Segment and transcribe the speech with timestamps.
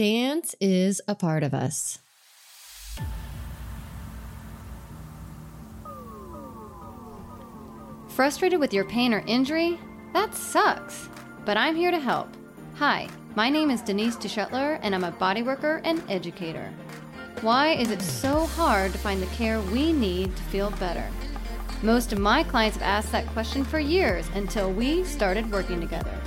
[0.00, 1.98] Dance is a part of us.
[8.08, 9.78] Frustrated with your pain or injury?
[10.14, 11.10] That sucks.
[11.44, 12.34] But I'm here to help.
[12.76, 16.72] Hi, my name is Denise DeShetler, and I'm a bodyworker and educator.
[17.42, 21.06] Why is it so hard to find the care we need to feel better?
[21.82, 26.18] Most of my clients have asked that question for years until we started working together.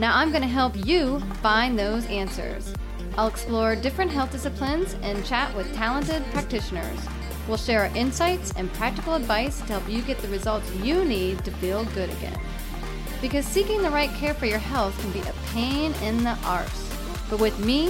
[0.00, 2.72] Now I'm going to help you find those answers.
[3.18, 6.98] I'll explore different health disciplines and chat with talented practitioners.
[7.46, 11.44] We'll share our insights and practical advice to help you get the results you need
[11.44, 12.40] to feel good again.
[13.20, 16.90] Because seeking the right care for your health can be a pain in the arse.
[17.28, 17.88] But with me,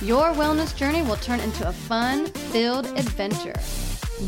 [0.00, 3.60] your wellness journey will turn into a fun filled adventure.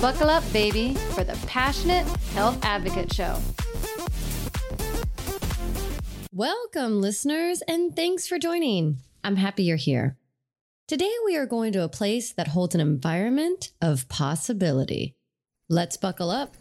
[0.02, 3.38] Buckle up, baby, for the Passionate Health Advocate Show.
[6.34, 8.96] Welcome, listeners, and thanks for joining.
[9.22, 10.16] I'm happy you're here.
[10.88, 15.14] Today, we are going to a place that holds an environment of possibility.
[15.69, 16.55] Let's buckle up.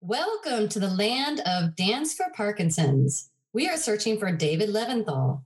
[0.00, 3.30] Welcome to the land of Dance for Parkinson's.
[3.52, 5.42] We are searching for David Leventhal.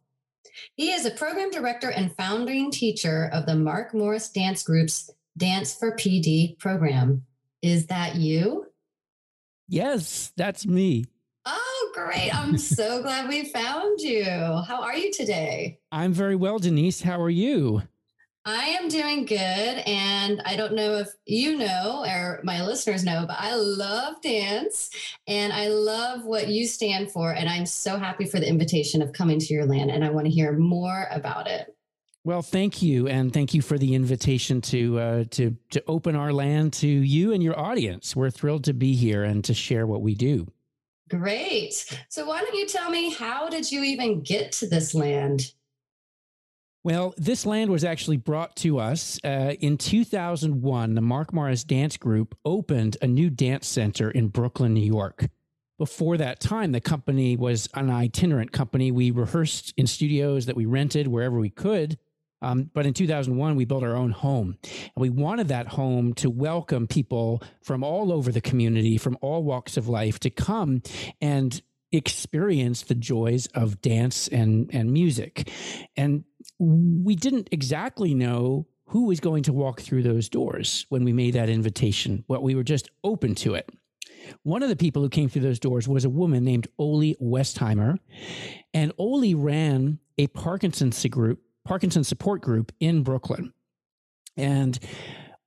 [0.75, 5.75] He is a program director and founding teacher of the Mark Morris Dance Group's Dance
[5.75, 7.25] for PD program.
[7.62, 8.67] Is that you?
[9.69, 11.05] Yes, that's me.
[11.47, 12.34] Oh, great.
[12.34, 14.25] I'm so glad we found you.
[14.25, 15.78] How are you today?
[15.92, 17.02] I'm very well, Denise.
[17.02, 17.83] How are you?
[18.44, 19.38] I am doing good.
[19.38, 24.91] And I don't know if you know or my listeners know, but I love dance
[25.27, 27.33] and I love what you stand for.
[27.33, 29.91] And I'm so happy for the invitation of coming to your land.
[29.91, 31.74] And I want to hear more about it.
[32.22, 36.34] Well, thank you, and thank you for the invitation to uh, to to open our
[36.34, 38.14] land to you and your audience.
[38.14, 40.46] We're thrilled to be here and to share what we do.
[41.08, 41.72] Great.
[42.11, 45.51] So, why don't you tell me how did you even get to this land?
[46.83, 50.95] Well, this land was actually brought to us uh, in 2001.
[50.95, 55.29] The Mark Morris Dance Group opened a new dance center in Brooklyn, New York
[55.80, 58.92] before that time, the company was an itinerant company.
[58.92, 61.96] We rehearsed in studios that we rented wherever we could.
[62.42, 64.58] Um, but in 2001, we built our own home.
[64.63, 69.42] And we wanted that home to welcome people from all over the community, from all
[69.42, 70.83] walks of life, to come
[71.19, 75.51] and experience the joys of dance and, and music.
[75.96, 76.24] And
[76.58, 81.34] we didn't exactly know who was going to walk through those doors when we made
[81.34, 83.70] that invitation, but we were just open to it.
[84.42, 87.98] One of the people who came through those doors was a woman named Oli Westheimer.
[88.74, 93.52] And Oli ran a Parkinson's group, Parkinson's support group in Brooklyn.
[94.36, 94.78] And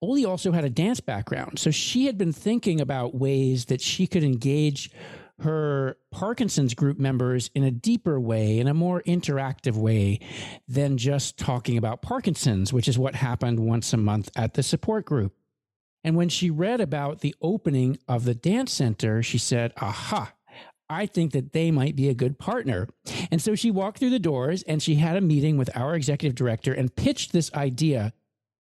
[0.01, 1.59] Oli also had a dance background.
[1.59, 4.91] So she had been thinking about ways that she could engage
[5.39, 10.19] her Parkinson's group members in a deeper way, in a more interactive way
[10.67, 15.05] than just talking about Parkinson's, which is what happened once a month at the support
[15.05, 15.33] group.
[16.03, 20.33] And when she read about the opening of the dance center, she said, Aha,
[20.89, 22.87] I think that they might be a good partner.
[23.31, 26.35] And so she walked through the doors and she had a meeting with our executive
[26.35, 28.13] director and pitched this idea,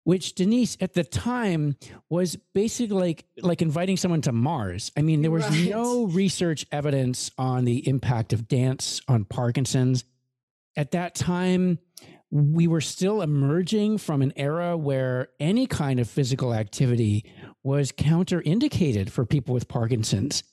[0.03, 1.75] which Denise at the time
[2.09, 4.91] was basically like, like inviting someone to Mars.
[4.97, 5.69] I mean, there was right.
[5.69, 10.03] no research evidence on the impact of dance on Parkinson's.
[10.75, 11.79] At that time,
[12.31, 17.25] we were still emerging from an era where any kind of physical activity
[17.61, 20.43] was counterindicated for people with Parkinson's.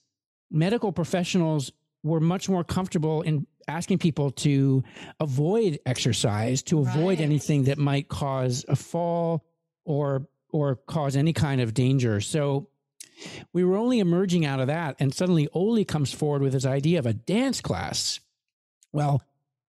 [0.50, 1.70] Medical professionals
[2.02, 4.82] were much more comfortable in asking people to
[5.20, 7.20] avoid exercise, to avoid right.
[7.20, 9.44] anything that might cause a fall
[9.84, 12.20] or or cause any kind of danger.
[12.20, 12.68] So
[13.52, 16.98] we were only emerging out of that and suddenly Oli comes forward with his idea
[16.98, 18.20] of a dance class.
[18.92, 19.22] Well,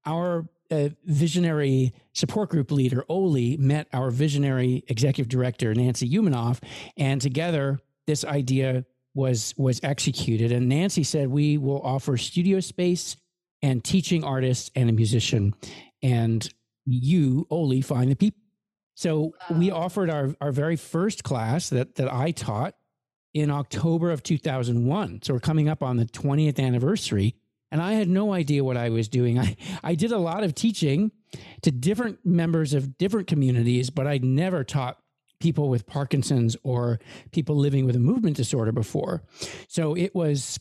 [0.06, 6.62] our uh, visionary support group leader, Oli, met our visionary executive director, Nancy Umanoff,
[6.96, 10.52] and together this idea was was executed.
[10.52, 13.18] And Nancy said, we will offer studio space
[13.62, 15.54] and teaching artists and a musician.
[16.02, 16.48] And
[16.86, 18.42] you, Oli, find the people.
[18.96, 19.58] So wow.
[19.58, 22.76] we offered our, our very first class that, that I taught
[23.34, 25.22] in October of 2001.
[25.24, 27.36] So we're coming up on the 20th anniversary
[27.72, 29.40] and I had no idea what I was doing.
[29.40, 31.12] I, I did a lot of teaching
[31.62, 34.98] to different members of different communities, but I'd never taught
[35.40, 37.00] people with Parkinson's or
[37.32, 39.24] people living with a movement disorder before.
[39.68, 40.60] So it was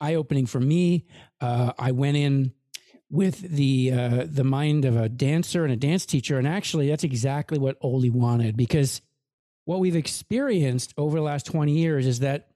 [0.00, 1.06] eye opening for me.
[1.40, 2.52] Uh, I went in
[3.10, 7.04] with the uh, the mind of a dancer and a dance teacher, and actually, that's
[7.04, 9.00] exactly what Oli wanted because
[9.64, 12.48] what we've experienced over the last 20 years is that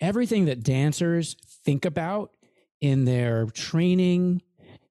[0.00, 1.34] everything that dancers
[1.64, 2.30] think about
[2.80, 4.42] in their training,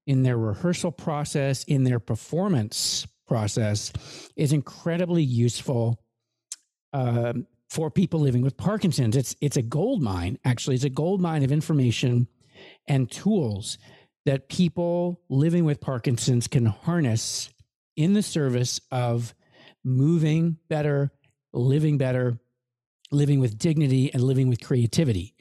[0.06, 3.94] in their rehearsal process, in their performance process
[4.36, 5.98] is incredibly useful
[6.92, 9.16] um, for people living with Parkinson's.
[9.16, 10.38] It's it's a gold mine.
[10.44, 12.28] Actually, it's a gold mine of information
[12.86, 13.78] and tools
[14.26, 17.50] that people living with Parkinson's can harness
[17.96, 19.34] in the service of
[19.86, 21.12] moving better,
[21.54, 22.38] living better,
[23.10, 25.34] living with dignity, and living with creativity.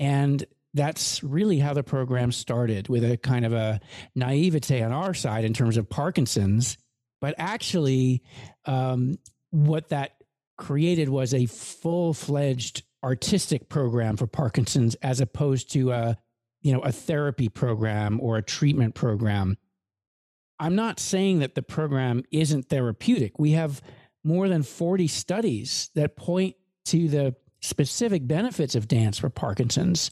[0.00, 0.44] And
[0.74, 3.80] that's really how the program started with a kind of a
[4.16, 6.76] naivete on our side in terms of Parkinson's.
[7.20, 8.24] But actually,
[8.66, 9.18] um,
[9.50, 10.17] what that
[10.58, 16.18] created was a full fledged artistic program for Parkinson's as opposed to a
[16.60, 19.56] you know a therapy program or a treatment program.
[20.58, 23.38] I'm not saying that the program isn't therapeutic.
[23.38, 23.80] We have
[24.24, 26.56] more than 40 studies that point
[26.86, 30.10] to the specific benefits of dance for Parkinson's,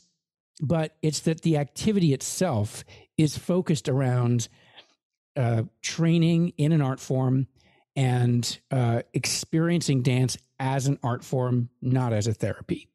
[0.60, 2.84] but it's that the activity itself
[3.18, 4.48] is focused around
[5.36, 7.48] uh, training in an art form
[7.96, 12.88] and uh, experiencing dance as an art form, not as a therapy.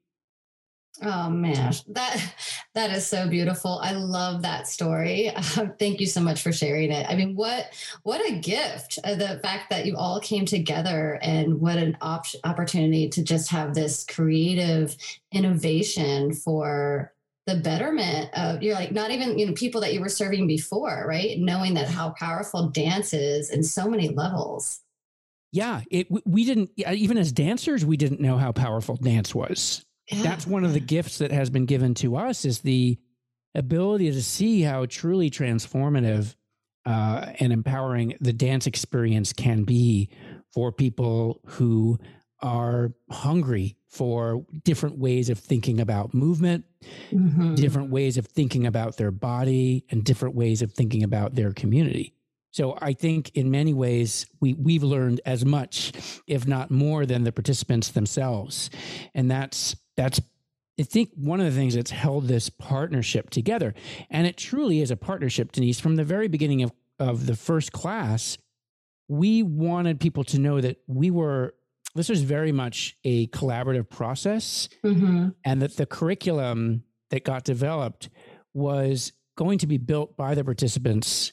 [1.03, 2.33] Oh man, that
[2.75, 3.79] that is so beautiful.
[3.81, 5.29] I love that story.
[5.29, 5.41] Uh,
[5.79, 7.07] thank you so much for sharing it.
[7.09, 8.99] I mean, what what a gift!
[9.03, 13.49] Uh, the fact that you all came together and what an op- opportunity to just
[13.49, 14.95] have this creative
[15.31, 17.13] innovation for
[17.47, 21.05] the betterment of you're like not even you know people that you were serving before,
[21.07, 21.39] right?
[21.39, 24.81] Knowing that how powerful dance is in so many levels.
[25.51, 30.23] Yeah, it we didn't even as dancers we didn't know how powerful dance was yeah.
[30.23, 32.97] that's one of the gifts that has been given to us is the
[33.55, 36.35] ability to see how truly transformative
[36.85, 40.09] uh, and empowering the dance experience can be
[40.53, 41.97] for people who
[42.41, 46.65] are hungry for different ways of thinking about movement,
[47.11, 47.55] mm-hmm.
[47.55, 52.13] different ways of thinking about their body, and different ways of thinking about their community.
[52.51, 55.93] So I think in many ways we we've learned as much,
[56.27, 58.69] if not more, than the participants themselves,
[59.13, 60.19] and that's that's
[60.79, 63.73] I think one of the things that's held this partnership together,
[64.09, 67.71] and it truly is a partnership, Denise, from the very beginning of, of the first
[67.71, 68.37] class,
[69.07, 71.53] we wanted people to know that we were,
[71.93, 75.29] this was very much a collaborative process, mm-hmm.
[75.43, 78.09] and that the curriculum that got developed
[78.53, 81.31] was going to be built by the participants'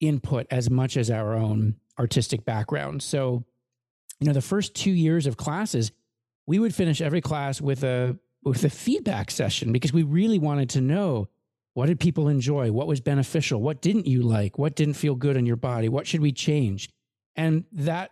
[0.00, 3.02] input as much as our own artistic background.
[3.02, 3.44] So,
[4.18, 5.92] you know, the first two years of classes,
[6.46, 10.70] we would finish every class with a with a feedback session because we really wanted
[10.70, 11.28] to know
[11.74, 12.72] what did people enjoy?
[12.72, 13.60] What was beneficial?
[13.60, 14.58] What didn't you like?
[14.58, 15.88] What didn't feel good in your body?
[15.88, 16.90] What should we change?
[17.36, 18.10] And that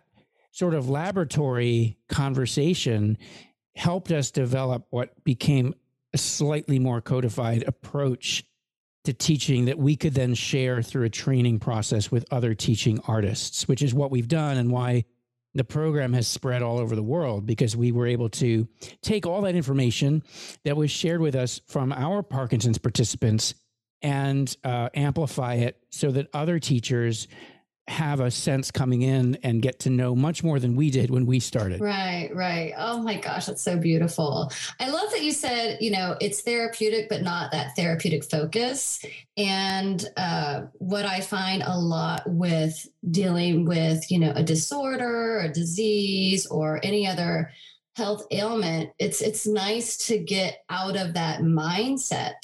[0.51, 3.17] sort of laboratory conversation
[3.75, 5.73] helped us develop what became
[6.13, 8.43] a slightly more codified approach
[9.09, 13.67] to teaching that we could then share through a training process with other teaching artists
[13.67, 15.03] which is what we've done and why
[15.55, 18.67] the program has spread all over the world because we were able to
[19.01, 20.21] take all that information
[20.63, 23.55] that was shared with us from our Parkinson's participants
[24.01, 27.27] and uh, amplify it so that other teachers
[27.89, 31.25] have a sense coming in and get to know much more than we did when
[31.25, 31.81] we started.
[31.81, 32.73] Right, right.
[32.77, 34.51] Oh my gosh, that's so beautiful.
[34.79, 39.03] I love that you said, you know, it's therapeutic, but not that therapeutic focus.
[39.37, 45.49] And uh, what I find a lot with dealing with, you know, a disorder, a
[45.49, 47.51] disease, or any other
[47.95, 52.35] health ailment, it's it's nice to get out of that mindset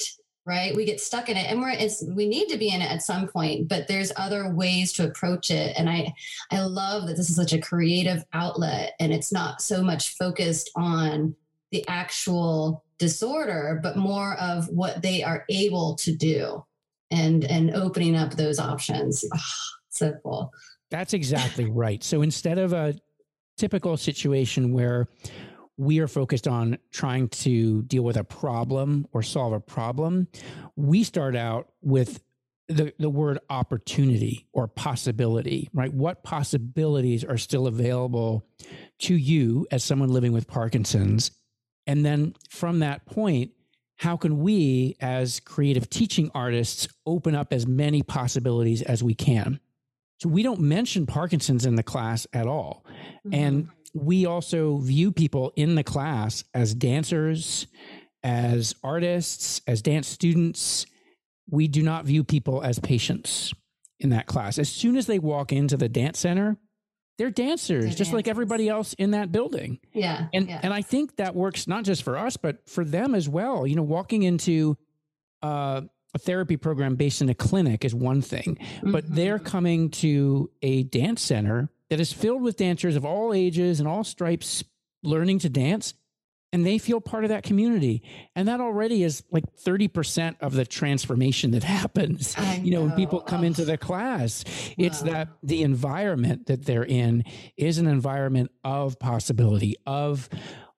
[0.46, 0.74] right?
[0.74, 3.02] We get stuck in it and we're it's we need to be in it at
[3.02, 6.14] some point but there's other ways to approach it and i
[6.50, 10.70] i love that this is such a creative outlet and it's not so much focused
[10.76, 11.34] on
[11.72, 16.64] the actual disorder but more of what they are able to do
[17.10, 19.24] and and opening up those options.
[19.34, 19.38] Oh,
[19.88, 20.52] so cool.
[20.90, 22.02] That's exactly right.
[22.02, 22.94] So instead of a
[23.56, 25.08] typical situation where
[25.76, 30.28] we are focused on trying to deal with a problem or solve a problem,
[30.74, 32.22] we start out with
[32.68, 35.92] the, the word opportunity or possibility, right?
[35.92, 38.46] What possibilities are still available
[39.00, 41.30] to you as someone living with Parkinson's?
[41.86, 43.52] And then from that point,
[43.98, 49.60] how can we as creative teaching artists open up as many possibilities as we can?
[50.18, 52.84] So we don't mention Parkinson's in the class at all.
[53.26, 53.34] Mm-hmm.
[53.34, 57.66] And we also view people in the class as dancers,
[58.22, 60.86] as artists, as dance students.
[61.48, 63.52] We do not view people as patients
[64.00, 64.58] in that class.
[64.58, 66.56] As soon as they walk into the dance center,
[67.18, 69.78] they're dancers, They're just like everybody else in that building.
[69.94, 70.26] Yeah.
[70.34, 70.60] And yeah.
[70.62, 73.66] and I think that works not just for us, but for them as well.
[73.66, 74.76] You know, walking into
[75.42, 75.80] uh,
[76.14, 79.44] a therapy program based in a clinic is one thing, but they're Mhm.
[79.44, 84.04] coming to a dance center that is filled with dancers of all ages and all
[84.04, 84.64] stripes
[85.02, 85.94] learning to dance
[86.52, 88.02] and they feel part of that community.
[88.34, 92.92] And that already is like 30% of the transformation that happens I you know when
[92.92, 93.24] people know.
[93.26, 94.44] come into the class.
[94.78, 97.24] It's that the environment that they're in
[97.56, 100.28] is an environment of possibility of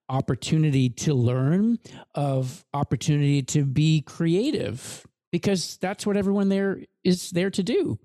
[0.08, 1.78] opportunity to learn
[2.14, 7.98] of opportunity to be creative because that's what everyone there is there to do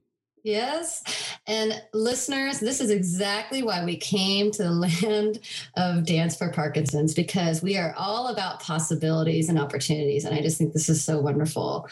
[0.43, 1.01] Yes.
[1.47, 4.71] And listeners, this is exactly why we came to the
[5.03, 5.39] land
[5.77, 10.25] of Dance for Parkinson's because we are all about possibilities and opportunities.
[10.25, 11.87] And I just think this is so wonderful.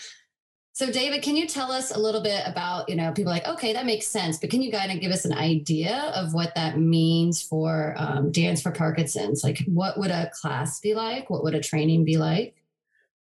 [0.74, 3.74] So, David, can you tell us a little bit about, you know, people like, okay,
[3.74, 6.79] that makes sense, but can you kind of give us an idea of what that
[6.79, 9.43] means for um, Dance for Parkinson's?
[9.43, 11.29] Like, what would a class be like?
[11.29, 12.55] What would a training be like?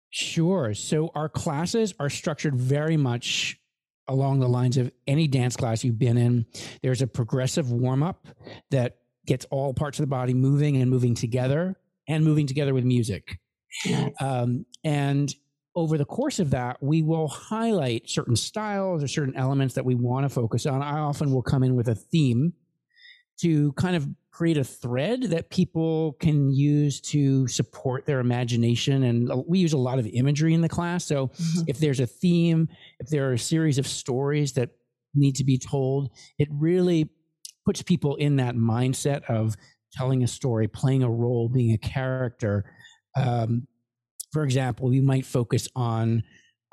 [0.10, 0.74] Sure.
[0.74, 3.60] So our classes are structured very much
[4.08, 6.46] along the lines of any dance class you've been in.
[6.82, 8.28] There's a progressive warm up
[8.72, 11.76] that gets all parts of the body moving and moving together
[12.08, 13.40] and moving together with music.
[14.20, 15.34] Um, and
[15.76, 19.96] over the course of that, we will highlight certain styles or certain elements that we
[19.96, 20.82] want to focus on.
[20.82, 22.54] I often will come in with a theme
[23.44, 29.04] to kind of create a thread that people can use to support their imagination.
[29.04, 31.06] And we use a lot of imagery in the class.
[31.06, 31.66] So Mhm.
[31.68, 32.68] if there's a theme,
[33.00, 34.72] if there are a series of stories that
[35.14, 36.10] need to be told,
[36.40, 37.10] it really
[37.66, 39.56] puts people in that mindset of
[39.92, 42.66] telling a story, playing a role, being a character.
[43.16, 43.68] Um,
[44.32, 46.24] for example, we might focus on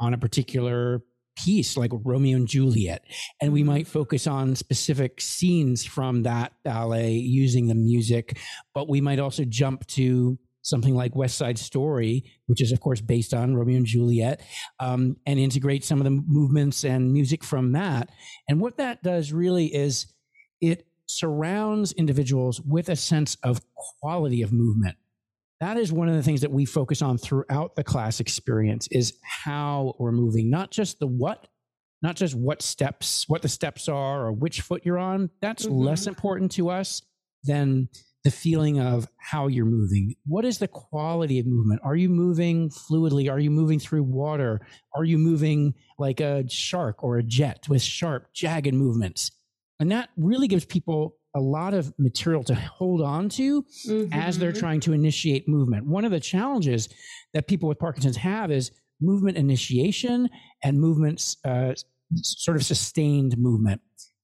[0.02, 1.02] on a particular
[1.44, 3.04] piece like Romeo and Juliet,
[3.40, 8.38] and we might focus on specific scenes from that ballet using the music,
[8.75, 13.00] but we might also jump to something like West Side Story, which is of course
[13.00, 14.42] based on Romeo and Juliet,
[14.78, 18.11] um, and integrate some of the movements and music from that.
[18.49, 20.06] And what that does really is
[20.61, 23.61] it surrounds individuals with a sense of
[24.00, 24.97] quality of movement
[25.60, 29.14] that is one of the things that we focus on throughout the class experience is
[29.22, 31.46] how we're moving not just the what
[32.02, 35.28] not just what steps what the steps are or which foot you're on.
[35.42, 35.84] That's Mhm.
[35.84, 37.02] less important to us
[37.44, 37.88] than
[38.24, 40.14] the feeling of how you're moving.
[40.26, 41.80] What is the quality of movement?
[41.84, 43.30] Are you moving fluidly?
[43.30, 44.60] Are you moving through water?
[44.94, 49.30] Are you moving like a shark or a jet with sharp jagged movements?
[49.78, 53.64] And that really gives people a lot of material to hold on to
[54.12, 54.58] as they're Mhm.
[54.58, 55.87] trying to initiate movement.
[55.87, 56.88] One of the challenges
[57.34, 60.28] that people with Parkinson's have is movement initiation
[60.62, 61.75] and movements, uh,
[62.16, 63.80] sort of sustained movement.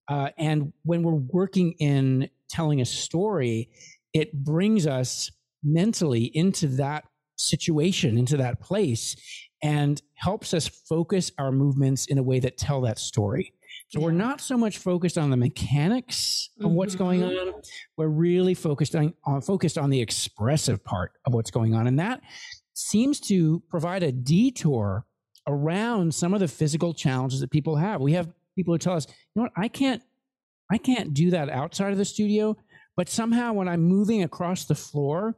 [0.09, 3.71] Uh, and when we're working in telling a story,
[4.13, 5.31] it brings us
[5.63, 7.05] mentally into that
[7.37, 9.17] situation, into that place,
[9.63, 13.53] and helps us focus our movements in a way that tell that story.
[13.89, 17.55] So we're not so much focused on the mechanics of what's going Mhm.
[17.55, 17.63] on.
[17.97, 21.99] We're really focused on, on focused on the expressive part of what's going on, and
[22.01, 22.21] that
[22.73, 25.07] seems to provide a detour
[25.47, 28.01] around some of the physical challenges that people have.
[28.01, 29.53] We have people who tell us, "You know what?
[29.57, 30.03] I can't,
[30.71, 32.57] I can't do that outside of the studio,
[32.97, 35.37] but somehow when I'm moving across the floor."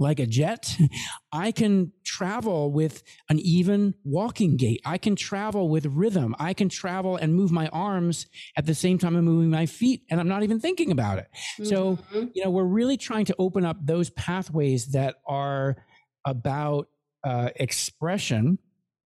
[0.00, 0.76] Like a jet,
[1.32, 4.80] I can travel with an even walking gait.
[4.84, 6.34] I can travel with rhythm.
[6.38, 8.26] I can travel and move my arms
[8.56, 11.28] at the same time I'm moving my feet, and I'm not even thinking about it.
[11.62, 12.30] So, Mhm.
[12.34, 15.84] you know, we're really trying to open up those pathways that are
[16.24, 16.88] about
[17.22, 18.58] uh, expression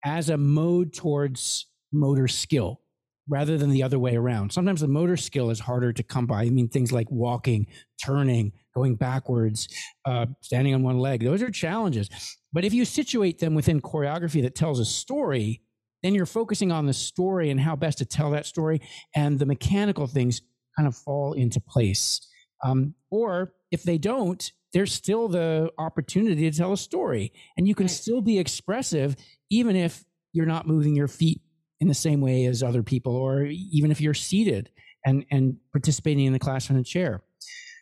[0.03, 2.81] as a mode towards motor skill
[3.29, 4.51] rather than the other way around.
[4.51, 6.41] Sometimes the motor skill is harder to come by.
[6.43, 7.67] I mean, things like walking,
[8.03, 9.67] turning, going backwards,
[10.05, 12.09] uh, standing on one leg, those are challenges.
[12.51, 15.61] But if you situate them within choreography that tells a story,
[16.01, 18.81] then you're focusing on the story and how best to tell that story,
[19.15, 20.41] and the mechanical things
[20.77, 22.19] kind of fall into place.
[22.63, 27.75] Um, or if they don't, there's still the opportunity to tell a story, and you
[27.75, 27.91] can Right.
[27.91, 29.15] still be expressive
[29.49, 31.41] even if you're not moving your feet
[31.79, 34.69] in the same way as other people, or even if you're seated
[35.05, 37.23] and and participating in the class in a chair.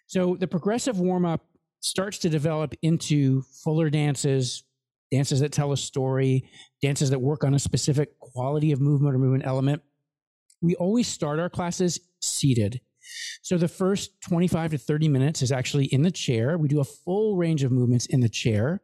[0.08, 1.46] So the progressive warm up
[1.82, 4.64] starts to develop into fuller dances,
[5.12, 6.50] dances that tell a story,
[6.82, 9.82] dances that work on a specific quality of movement or movement element.
[10.62, 12.82] We always start our classes seated.
[13.42, 16.58] So the first 25 to 30 minutes is actually in the chair.
[16.58, 18.82] We do a full range of movements in the chair.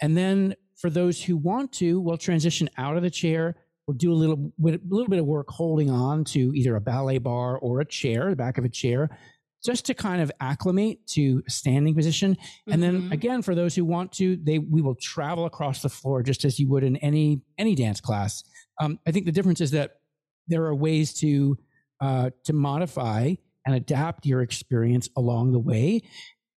[0.00, 3.56] And then for those who want to, we'll transition out of the chair.
[3.86, 6.80] We'll do a little, bit- a little bit of work holding on to either a
[6.80, 9.16] ballet bar or a chair, the back of a chair,
[9.64, 12.36] just to kind of acclimate to a standing position.
[12.66, 13.12] And then Mhm.
[13.12, 16.58] again, for those who want to, they we will travel across the floor just as
[16.58, 18.42] you would in any any dance class.
[18.80, 20.00] Um, I think the difference is that
[20.48, 21.56] there are ways to
[22.00, 26.02] uh, to modify and adapt your experience along the way,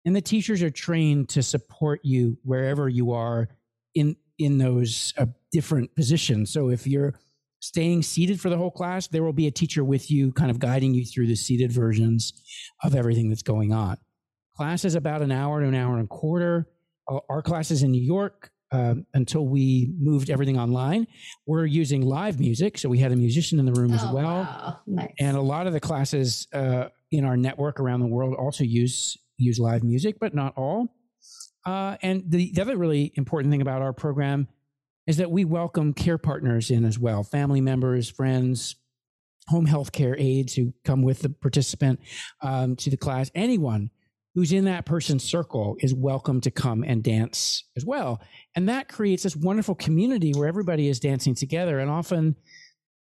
[0.04, 3.48] and the teachers are trained to support you wherever you are
[3.94, 6.50] in in those uh, different positions.
[6.52, 7.14] So if you're
[7.60, 10.58] staying seated for the whole class, there will be a teacher with you, kind of
[10.58, 12.32] guiding you through the seated versions
[12.84, 13.96] of everything that's going on.
[14.56, 16.68] Class is about an hour to an hour and a quarter.
[17.08, 21.06] Uh, Our class is in New York um, until we moved everything online.
[21.46, 24.26] We're using live music, so we had a musician in the room as Oh, well.
[24.26, 24.78] wow.
[24.86, 25.12] Nice.
[25.18, 29.16] And a lot of the classes uh, in our network around the world also use
[29.40, 30.88] use live music, but not all.
[31.68, 34.48] Uh, and the, the other really important thing about our program
[35.06, 38.76] is that we welcome care partners in as well, family members, friends,
[39.48, 42.00] home health care aides who come with the participant
[42.40, 43.30] um, to the class.
[43.34, 43.90] Anyone
[44.34, 48.22] who's in that person's circle is welcome to come and dance as well.
[48.56, 51.80] And that creates this wonderful community where everybody is dancing together.
[51.80, 52.34] And often,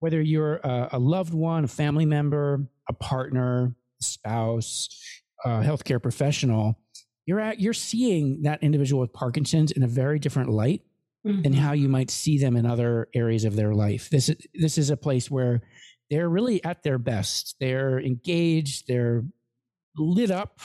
[0.01, 4.91] whether you're a, a loved one, a family member, a partner, spouse,
[5.47, 6.77] a healthcare professional,
[7.31, 10.83] you're at, you're seeing that individual with Parkinson's in a very different light
[11.23, 11.55] than Mhm.
[11.55, 14.11] how you might see them in other areas of their life.
[14.11, 15.61] This is this is a place where
[16.11, 17.55] they're really at their best.
[17.61, 18.89] They're engaged.
[18.89, 19.23] They're
[19.97, 20.61] lit up.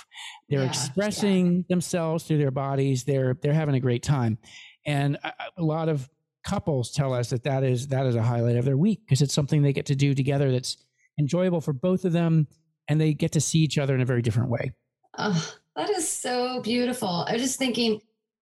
[0.50, 3.04] They're Yeah, expressing themselves through their bodies.
[3.04, 4.38] They're they're having a great time,
[4.86, 6.10] and a, a lot of
[6.44, 9.34] couples tell us that that is that is a highlight of their week because it's
[9.34, 10.78] something they get to do together that's
[11.20, 12.48] enjoyable for both of them,
[12.88, 14.72] and they get to see each other in a very different way.
[15.18, 17.26] Oh, that is so beautiful.
[17.28, 18.02] I was just thinking,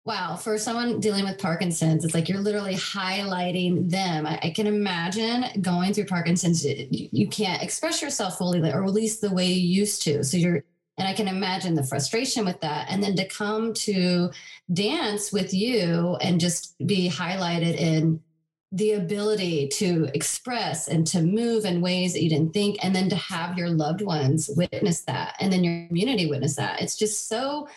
[0.05, 4.25] wow, for someone dealing with Parkinson's, it's like you're literally highlighting them.
[4.25, 8.93] I, I can imagine going through Parkinson's, you, you can't express yourself fully, or at
[8.93, 10.23] least the way you used to.
[10.23, 10.63] So you're,
[10.97, 12.87] and I can imagine the frustration with that.
[12.89, 14.31] And then to come to
[14.71, 18.21] dance with you and just be highlighted in
[18.71, 23.09] the ability to express and to move in ways that you didn't think, and then
[23.09, 26.81] to have your loved ones witness that, and then your community witness that.
[26.81, 27.67] It's just so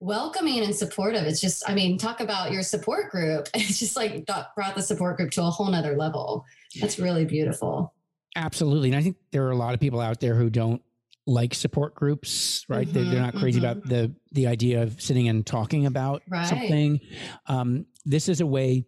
[0.00, 1.24] welcoming and supportive.
[1.24, 3.48] It's just, I mean, talk about your support group.
[3.54, 6.44] It's just like brought the support group to a whole nother level.
[6.80, 7.92] That's really beautiful.
[8.36, 8.90] Absolutely.
[8.90, 10.80] And I think there are a lot of people out there who don't
[11.26, 12.90] like support groups, right?
[12.90, 13.70] They, they're not crazy mhm.
[13.70, 16.46] about the the idea of sitting and talking about Right.
[16.46, 17.00] something.
[17.46, 18.86] Um, this is a way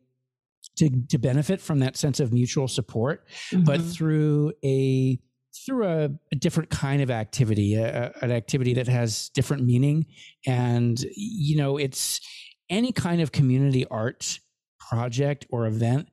[0.76, 3.26] to to benefit from that sense of mutual support,
[3.64, 3.92] but Mhm.
[3.94, 5.18] through a
[5.66, 10.06] through a, a different kind of activity, a- an activity that has different meaning,
[10.46, 12.20] and you know, it's
[12.68, 14.38] any kind of community art
[14.78, 16.08] project or event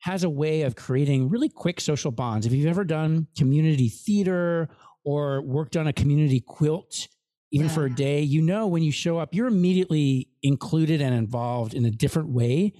[0.00, 2.46] has a way of creating really quick social bonds.
[2.46, 4.68] If you've ever done community theater
[5.04, 7.08] or worked on a community quilt,
[7.52, 11.74] even for a day, you know when you show up, you're immediately included and involved
[11.74, 12.72] in a different way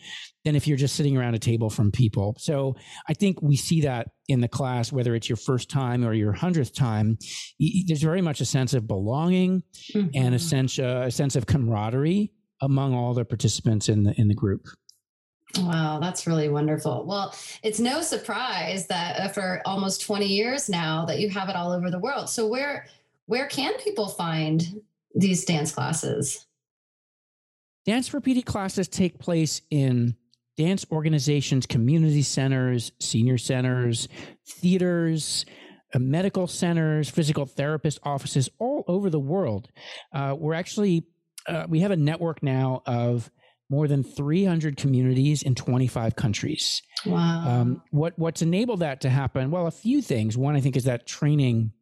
[0.45, 2.37] than if you're just sitting around a table from people.
[2.39, 2.75] So
[3.09, 6.33] I think we see that in the class, whether it's your first time or your
[6.33, 7.17] hundredth time,
[7.87, 9.63] there's very much a sense of belonging
[9.95, 10.41] and a Mhm.
[10.41, 14.67] sense, uh, a sense of camaraderie among all the participants in the in the group.
[15.59, 17.07] Wow, that's really wonderful.
[17.07, 21.71] Well, it's no surprise that for almost 20 years now that you have it all
[21.73, 22.29] over the world.
[22.29, 22.87] So where
[23.27, 24.81] where can people find
[25.15, 26.47] these dance classes?
[27.85, 30.17] Dance for PD classes take place in
[30.57, 34.09] dance organizations, community centers, senior centers,
[34.47, 35.45] theaters,
[35.95, 39.69] uh, medical centers, physical therapist offices all over the world.
[40.12, 41.07] Uh, we're actually,
[41.47, 43.31] uh, we have a network now of
[43.69, 46.83] more than 300 communities in 25 countries.
[47.05, 47.45] Wow.
[47.47, 49.51] Um, what what's enabled that to happen?
[49.51, 50.37] Well, a few things.
[50.37, 51.73] One, I think, is that training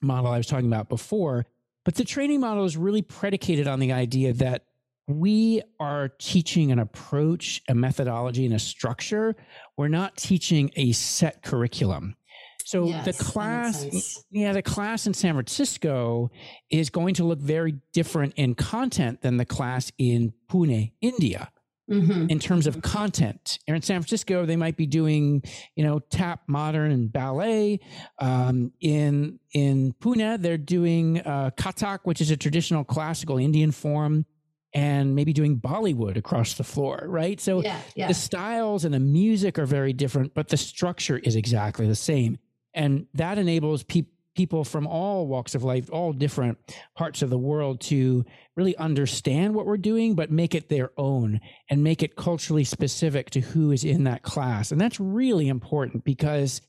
[0.00, 1.46] model I was talking about before.
[1.84, 4.64] But the training model is really predicated on the idea that
[5.06, 9.36] we are teaching an approach, a methodology, and a structure.
[9.76, 12.16] We're not teaching a set curriculum.
[12.64, 16.32] So Yes, the class, yeah, the class in San Francisco
[16.68, 21.52] is going to look very different in content than the class in Pune, India
[21.90, 22.28] Mhm.
[22.30, 23.58] in terms of content.
[23.68, 25.42] Or in San Francisco, they might be doing,
[25.76, 27.78] you know, tap, modern, and ballet.
[28.18, 34.26] Um, in in Pune, they're doing uh, Kathak, which is a traditional classical Indian form,
[34.74, 37.40] and maybe doing Bollywood across the floor, right?
[37.40, 38.08] So yeah, yeah.
[38.08, 42.38] the styles and the music are very different, but the structure is exactly the same.
[42.74, 46.58] And that enables peop people from all walks of life, all different
[46.94, 48.24] parts of the world to
[48.56, 53.30] really understand what we're doing, but make it their own and make it culturally specific
[53.30, 54.70] to who is in that class.
[54.70, 56.60] And that's really important because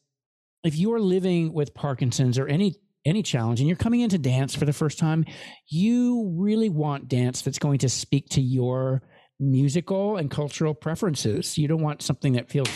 [0.64, 2.76] if you're living with Parkinson's or any
[3.06, 5.24] any challenge and you're coming into dance for the first time,
[5.70, 9.02] you really want dance that's going to speak to your
[9.40, 11.58] musical and cultural preferences.
[11.58, 12.68] You don't want something that feels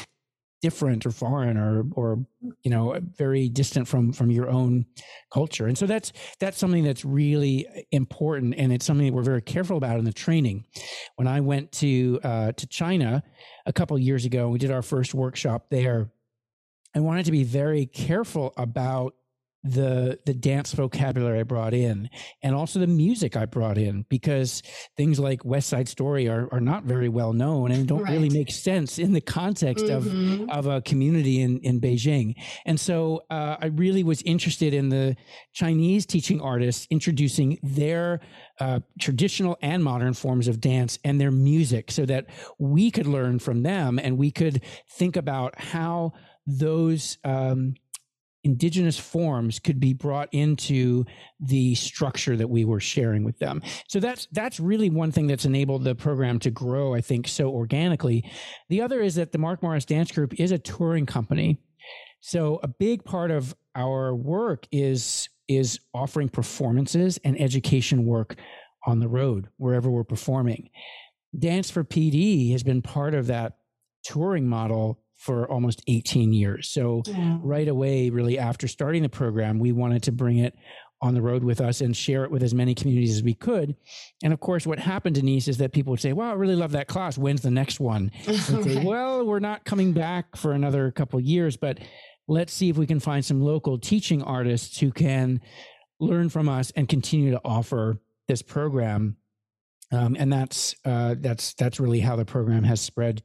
[0.61, 2.25] different or foreign or or
[2.63, 4.85] you know very distant from from your own
[5.33, 5.67] culture.
[5.67, 9.77] And so that's that's something that's really important and it's something that we're very careful
[9.77, 10.65] about in the training.
[11.15, 13.23] When i went to uh, to china
[13.65, 16.11] a couple years ago we did our first workshop there.
[16.95, 19.15] I wanted to be very careful about
[19.63, 22.09] the the dance vocabulary I brought in
[22.41, 24.63] and also the music I brought in because
[24.97, 28.13] things like West Side Story are, are not very well known and don't right.
[28.13, 30.49] really make sense in the context mm-hmm.
[30.49, 32.35] of of a community in in Beijing.
[32.65, 35.15] And so uh, I really was interested in the
[35.53, 38.21] Chinese teaching artists introducing their
[38.59, 42.25] uh, traditional and modern forms of dance and their music so that
[42.57, 46.13] we could learn from them and we could think about how
[46.45, 47.75] those um,
[48.43, 51.05] indigenous forms could be brought into
[51.39, 53.61] the structure that we were sharing with them.
[53.87, 57.49] So that's that's really one thing that's enabled the program to grow, I think, so
[57.49, 58.29] organically.
[58.69, 61.59] The other is that the Mark Morris Dance Group is a touring company.
[62.21, 68.35] So a big part of our work is is offering performances and education work
[68.85, 70.69] on the road wherever we're performing.
[71.37, 73.57] Dance for PD has been part of that
[74.03, 76.67] touring model for almost 18 years.
[76.67, 77.37] So yeah.
[77.43, 80.55] right away, really after starting the program, we wanted to bring it
[80.99, 83.75] on the road with us and share it with as many communities as we could.
[84.23, 86.71] And of course, what happened, Denise, is that people would say, "Wow, I really love
[86.71, 87.19] that class.
[87.19, 91.55] When's the next one?" And say, "Well, we're not coming back for another couple years,
[91.55, 91.79] but
[92.27, 95.39] let's see if we can find some local teaching artists who can
[95.99, 99.17] learn from us and continue to offer this program."
[99.91, 103.21] Um, and that's uh, that's that's really how the program has spread.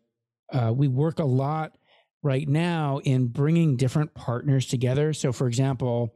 [0.52, 1.76] Uh, we work a lot
[2.22, 5.12] right now in bringing different partners together.
[5.12, 6.14] So, for example,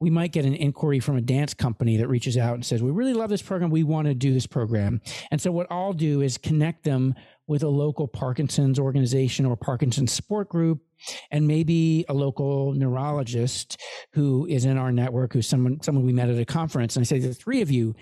[0.00, 2.90] we might get an inquiry from a dance company that reaches out and says, We
[2.90, 3.70] really love this program.
[3.70, 5.00] We want to do this program.
[5.30, 7.14] And so, what I'll do is connect them
[7.46, 10.80] with a local Parkinson's organization or Parkinson's support group,
[11.30, 13.78] and maybe a local neurologist
[14.12, 16.96] who is in our network, who's someone, someone we met at a conference.
[16.96, 17.94] And I say, The three of you,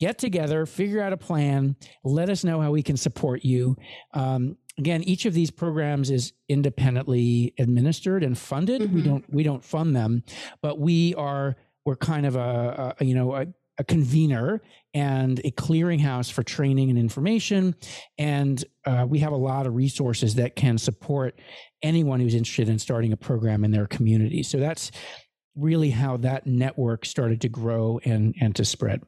[0.00, 3.76] get together, figure out a plan, let us know how we can support you.
[4.14, 8.94] Um, again each of these programs is independently administered and funded mm-hmm.
[8.94, 10.22] we don't we don't fund them
[10.62, 13.46] but we are we're kind of a, a you know a,
[13.78, 14.60] a convener
[14.94, 17.74] and a clearinghouse for training and information.
[18.18, 21.38] And uh, we have a lot of resources that can support
[21.82, 24.42] anyone who's interested in starting a program in their community.
[24.42, 24.90] So that's
[25.54, 29.02] really how that network started to grow and, and to spread.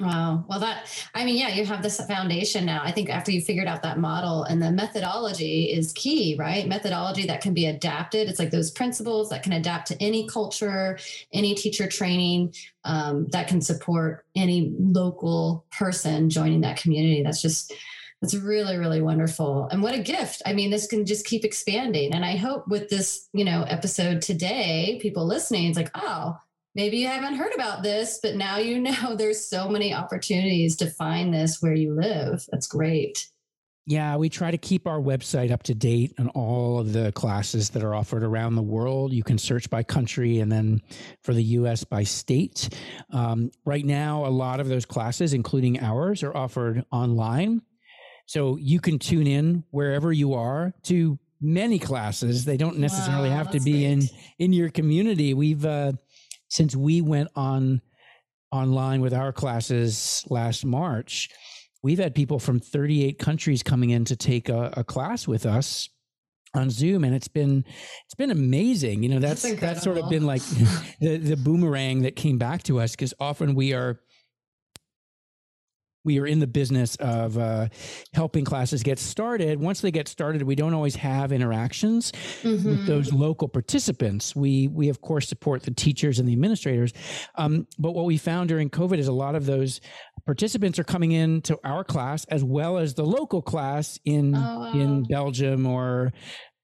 [0.00, 0.44] Wow.
[0.48, 2.82] Well, that, I mean, yeah, you have this foundation now.
[2.84, 6.68] I think after you figured out that model and the methodology is key, right?
[6.68, 8.28] Methodology that can be adapted.
[8.28, 11.00] It's like those principles that can adapt to any culture,
[11.32, 17.24] any teacher training um, that can support any local person joining that community.
[17.24, 17.74] That's just,
[18.20, 19.66] that's really, really wonderful.
[19.72, 20.42] And what a gift.
[20.46, 22.14] I mean, this can just keep expanding.
[22.14, 26.38] And I hope with this, you know, episode today, people listening, it's like, oh,
[26.78, 30.88] maybe you haven't heard about this, but now you know there's so many opportunities to
[30.88, 32.46] find this where you live.
[32.50, 33.28] That's great.
[33.84, 37.70] Yeah, we try to keep our website up to date on all of the classes
[37.70, 39.14] that are offered around the world.
[39.14, 40.82] You can search by country and then
[41.22, 42.68] for the US by state.
[43.10, 47.62] Um, right now, a lot of those classes, including ours, are offered online.
[48.26, 52.44] So you can tune in wherever you are to many classes.
[52.44, 53.84] They don't necessarily wow, have to be great.
[53.84, 54.02] in
[54.38, 55.34] in your community.
[55.34, 55.92] We've uh,
[56.48, 57.80] since we went on
[58.50, 61.28] online with our classes last March,
[61.82, 65.88] we've had people from 38 countries coming in to take a, a class with us
[66.54, 67.64] on Zoom, and it's been
[68.06, 69.02] it's been amazing.
[69.02, 70.42] You know, that's that's, that's sort of been like
[71.00, 74.00] the the boomerang that came back to us because often we are
[76.04, 77.68] we are in the business of uh,
[78.14, 79.60] helping classes get started.
[79.60, 82.68] Once they get started, we don't always have interactions mm-hmm.
[82.68, 84.34] with those local participants.
[84.34, 86.92] We we of course support the teachers and the administrators,
[87.34, 89.80] um, but what we found during COVID is a lot of those
[90.24, 94.38] participants are coming in to our class as well as the local class in oh,
[94.38, 94.72] wow.
[94.72, 96.12] in Belgium or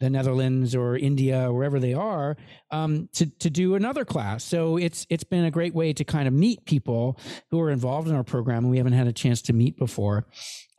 [0.04, 2.36] the Netherlands or India, or wherever they are,
[2.70, 4.44] um, to to do another class.
[4.44, 7.18] So it's it's been a great way to kind of meet people
[7.50, 10.26] who are involved in our program and we haven't had a chance to meet before.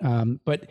[0.04, 0.70] Um, but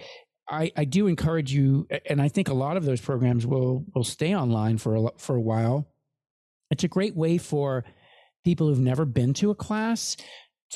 [0.48, 4.04] I, I do encourage you, and I think a lot of those programs will will
[4.04, 5.88] stay online for a for a while.
[6.70, 7.84] It's a great way for
[8.44, 10.16] people who've never been to a class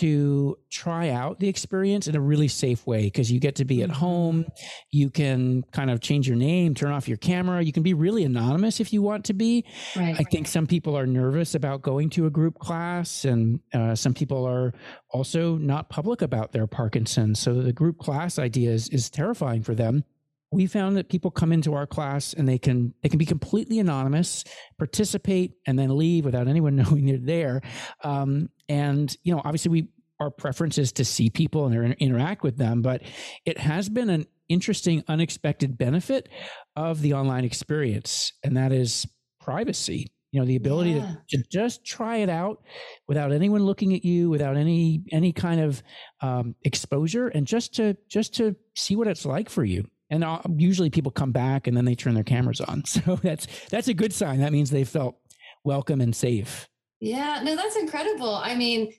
[0.01, 3.83] to try out the experience in a really safe way because you get to be
[3.83, 3.99] at Mm-hmm.
[3.99, 4.45] home.
[4.91, 7.63] You can kind of change your name, turn off your camera.
[7.63, 9.65] You can be really anonymous if you want to be.
[9.97, 10.15] Right.
[10.19, 14.15] I think some people are nervous about going to a group class, and uh, some
[14.15, 14.73] people are
[15.11, 17.39] also not public about their Parkinson's.
[17.41, 20.05] So the group class idea is, is terrifying for them.
[20.51, 23.81] We found that people come into our class and they can they can be completely
[23.81, 24.45] anonymous,
[24.79, 27.61] participate, and then leave without anyone knowing they're there.
[28.03, 29.89] Um, and you know, obviously, we
[30.21, 33.03] our preference is to see people and inter- interact with them, but
[33.45, 36.29] it has been an interesting, unexpected benefit
[36.75, 39.07] of the online experience, and that is
[39.41, 40.11] privacy.
[40.33, 41.15] You know the ability Yeah.
[41.31, 42.63] to, to just try it out
[43.07, 45.83] without anyone looking at you without any any kind of
[46.21, 49.89] um, exposure and just to just to see what it's like for you.
[50.11, 52.83] And uh, usually people come back and then they turn their cameras on.
[52.87, 54.41] So that's that's a good sign.
[54.41, 55.17] That means they felt
[55.65, 56.69] welcome and safe
[57.01, 58.35] Yeah, no, that's incredible.
[58.35, 58.93] I mean,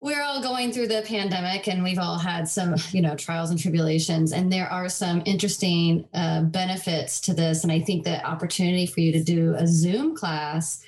[0.00, 3.58] we're all going through the pandemic and we've all had some, you know, trials and
[3.58, 4.32] tribulations.
[4.32, 7.62] And there are some interesting uh, benefits to this.
[7.62, 10.84] And I think the opportunity for you to do a Zoom class,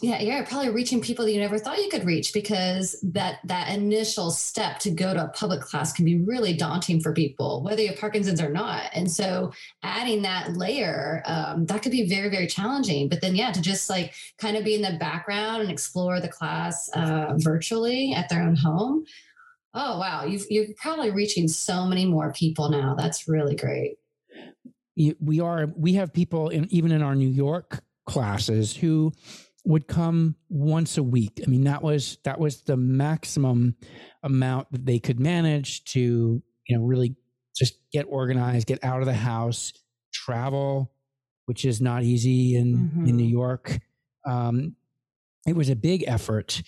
[0.00, 3.68] yeah, you're probably reaching people that you never thought you could reach because that that
[3.68, 7.82] initial step to go to a public class can be really daunting for people, whether
[7.82, 8.88] you have Parkinson's or not.
[8.94, 13.10] And so adding that layer, um, that could be very, very challenging.
[13.10, 16.28] But then, yeah, to just like kind of be in the background and explore the
[16.28, 19.04] class uh, virtually at their own home.
[19.74, 22.94] Oh wow, you've, you're probably reaching so many more people now.
[22.94, 23.98] That's really great.
[25.20, 29.12] We are we have people in even in our new york classes who
[29.66, 31.40] would come once a week.
[31.44, 33.74] I mean that was that was the maximum
[34.22, 37.16] amount that they could manage to you know really
[37.56, 39.72] just get organized get out of the house
[40.12, 40.92] travel
[41.46, 43.14] which is not easy in in Mhm.
[43.14, 43.78] new york.
[44.26, 44.74] Um,
[45.46, 46.62] it was a big effort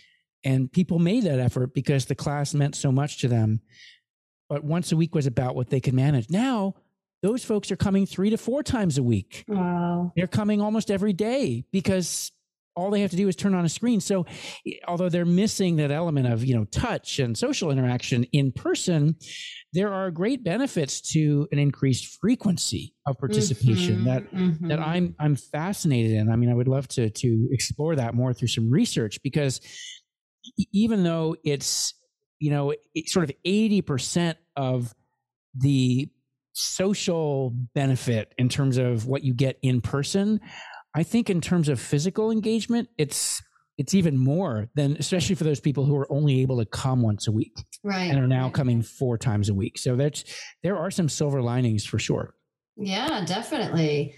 [0.44, 3.60] and people made that effort because the class meant so much to them.
[4.48, 6.30] But once a week was about what they could manage.
[6.30, 6.74] Now
[7.22, 9.44] those folks are coming three to four times a week.
[9.48, 10.12] Wow.
[10.16, 12.30] they're coming almost every day because
[12.78, 14.24] all they have to do is turn on a screen so
[14.86, 19.14] although they're missing that element of you know touch and social interaction in person
[19.72, 24.22] there are great benefits to an increased frequency of participation Mhm, that
[24.68, 24.86] that mhm.
[24.86, 26.30] I'm I'm fascinated in.
[26.30, 29.60] I mean, I would love to to explore that more through some research because
[30.72, 31.94] even though it's
[32.38, 34.94] you know it's sort of eighty percent of
[35.54, 36.08] the
[36.52, 40.40] social benefit in terms of what you get in person,
[40.94, 43.42] I think in terms of physical engagement, it's
[43.76, 47.28] it's even more than especially for those people who are only able to come once
[47.28, 48.10] a week right.
[48.10, 49.78] and are now coming four times a week.
[49.78, 50.24] So that's
[50.62, 52.34] there are some silver linings for sure.
[52.76, 54.14] Yeah, definitely.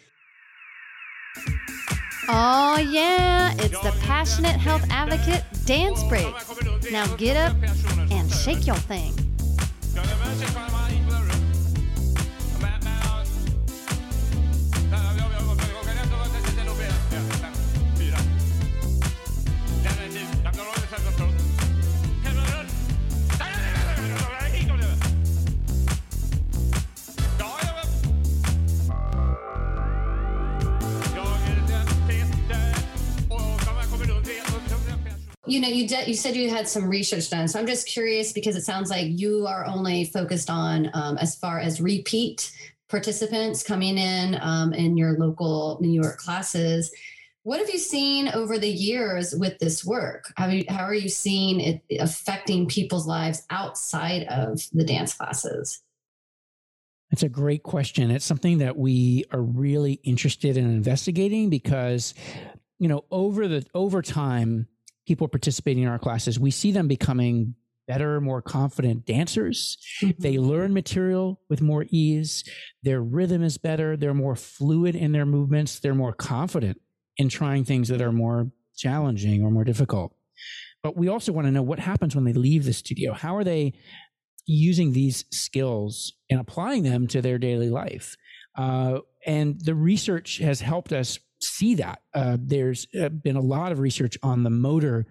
[2.33, 6.33] Oh, yeah, it's the passionate health advocate dance break.
[6.90, 7.56] Now get up
[8.11, 9.14] and shake your thing.
[35.50, 35.88] You know, you.
[36.06, 39.08] You said you had some research done, so I'm just curious because it sounds like
[39.08, 42.52] you are only focused on um, as far as repeat
[42.88, 46.92] participants coming in um, in your local New York classes.
[47.42, 50.32] What have you seen over the years with this work?
[50.36, 55.82] How, you, how are you seeing it affecting people's lives outside of the dance classes?
[57.10, 58.12] That's a great question.
[58.12, 62.14] It's something that we are really interested in investigating because,
[62.78, 64.68] you know, over the over time,
[65.10, 67.56] people participating in our classes, we see them becoming
[67.88, 69.76] better, more confident dancers.
[70.20, 72.44] They learn material with more ease.
[72.84, 73.96] Their rhythm is better.
[73.96, 75.80] They're more fluid in their movements.
[75.80, 76.80] They're more confident
[77.16, 80.14] in trying things that are more challenging or more difficult.
[80.80, 83.12] But we also want to know what happens when they leave the studio.
[83.12, 83.72] How are they
[84.46, 88.16] using these skills and applying them to their daily life?
[88.56, 92.03] Uh, and the research has helped us see that.
[92.14, 95.07] Uh, there's uh, been a lot of research on the motor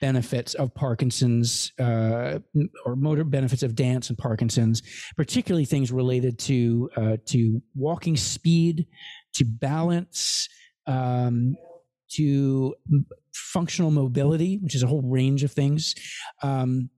[0.00, 2.38] benefits of Parkinson's uh,
[2.86, 4.82] or motor benefits of dance and Parkinson's,
[5.16, 8.86] particularly things related to uh, to walking speed,
[9.34, 10.48] to balance,
[10.86, 11.56] um,
[12.12, 12.74] to
[13.34, 15.94] functional mobility, which is a whole range of things.
[16.42, 16.90] Um,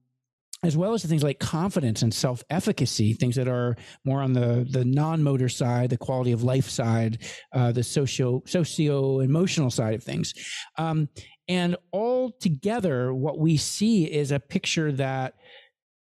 [0.63, 4.65] as well as the things like confidence and self-efficacy, things that are more on the
[4.69, 7.19] the non-motor side, the quality of life side,
[7.53, 10.33] uh, the socio socio emotional side of things,
[10.77, 11.09] um,
[11.47, 15.33] and all together, what we see is a picture that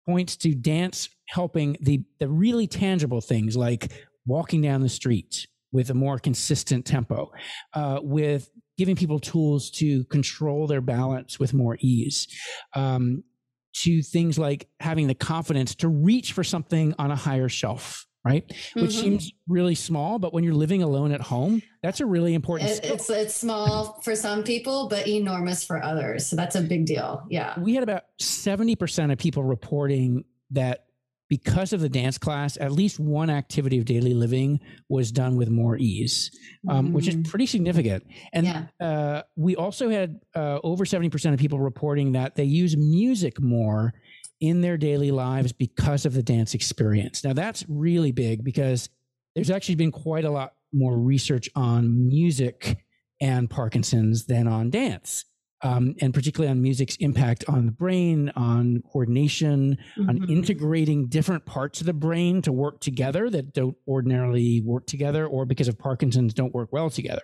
[0.06, 3.92] points to dance helping the the really tangible things like
[4.26, 7.30] walking down the street with a more consistent tempo,
[7.74, 12.26] uh, with giving people tools to control their balance with more ease,
[12.74, 13.22] um,
[13.72, 18.46] to things like having the confidence to reach for something on a higher shelf right?
[18.48, 18.82] Mm-hmm.
[18.82, 22.70] which seems really small but when you're living alone at home that's a really important
[22.70, 26.26] it, it's it's small for some people but enormous for others.
[26.26, 27.24] So that's a big deal.
[27.30, 27.58] Yeah.
[27.58, 30.84] We had about 70% of people reporting that
[31.30, 35.48] because of the dance class, at least one activity of daily living was done with
[35.48, 36.36] more ease,
[36.68, 36.94] um, mm-hmm.
[36.94, 37.30] which is mm.
[37.30, 38.04] pretty significant.
[38.32, 38.66] And yeah.
[38.80, 43.94] uh, we also had uh, over 70% of people reporting that they use music more
[44.40, 47.22] in their daily lives because of the dance experience.
[47.22, 48.90] Now, that's really big because
[49.36, 52.78] there's actually been quite a lot more research on music
[53.20, 55.26] and Parkinson's than on dance
[55.62, 60.08] um, and particularly on music's impact on the brain, on coordination, mm-hmm.
[60.08, 65.26] on integrating different parts of the brain to work together that don't ordinarily work together,
[65.26, 67.22] or because of Parkinson's, don't work well together.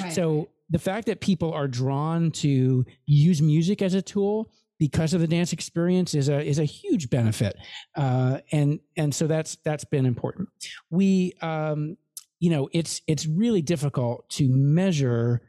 [0.00, 0.12] Right.
[0.12, 5.20] So the fact that people are drawn to use music as a tool because of
[5.20, 7.54] the dance experience is a is a huge benefit,
[7.94, 10.48] uh, and and so that's that's been important.
[10.90, 11.96] We, um,
[12.40, 15.42] you know, it's it's really difficult to measure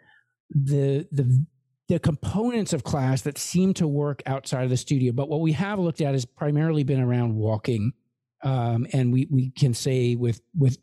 [0.51, 1.45] the the
[1.89, 5.11] the components of class that seem to work outside of the studio.
[5.11, 7.93] But what we have looked at has primarily been around walking.
[8.41, 10.77] Um, and we, we can say with, with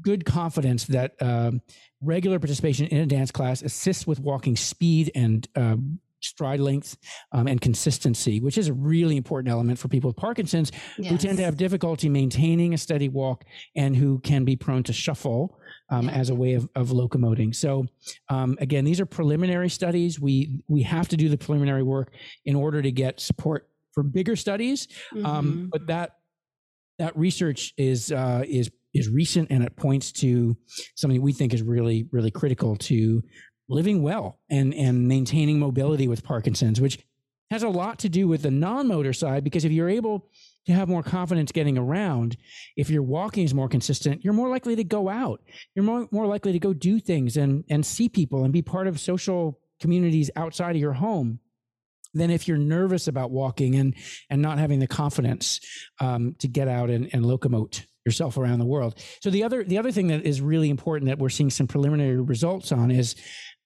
[0.00, 1.60] good confidence that um,
[2.00, 5.76] regular participation in a dance class assists with walking speed and uh,
[6.20, 6.96] stride length
[7.32, 11.10] um, and consistency, which is a really important element for people with Parkinson's yes.
[11.10, 14.92] who tend to have difficulty maintaining a steady walk and who can be prone to
[14.92, 15.58] shuffle
[15.92, 17.54] um, as a way of, of locomoting.
[17.54, 17.86] So
[18.30, 20.18] um, again, these are preliminary studies.
[20.18, 22.12] We we have to do the preliminary work
[22.46, 24.88] in order to get support for bigger studies.
[25.12, 25.66] Um, mm-hmm.
[25.66, 26.16] but that
[26.98, 30.56] that research is uh, is is recent and it points to
[30.94, 33.22] something we think is really really critical to
[33.68, 36.98] living well and and maintaining mobility with Parkinson's, which
[37.50, 40.30] has a lot to do with the non-motor side because if you're able
[40.66, 42.36] to have more confidence getting around.
[42.76, 45.40] If your walking is more consistent, you're more likely to go out.
[45.74, 48.86] You're more, more likely to go do things and, and see people and be part
[48.86, 51.40] of social communities outside of your home
[52.14, 53.94] than if you're nervous about walking and,
[54.30, 55.60] and not having the confidence
[56.00, 58.98] um, to get out and, and locomote yourself around the world.
[59.20, 62.20] So the other the other thing that is really important that we're seeing some preliminary
[62.20, 63.14] results on is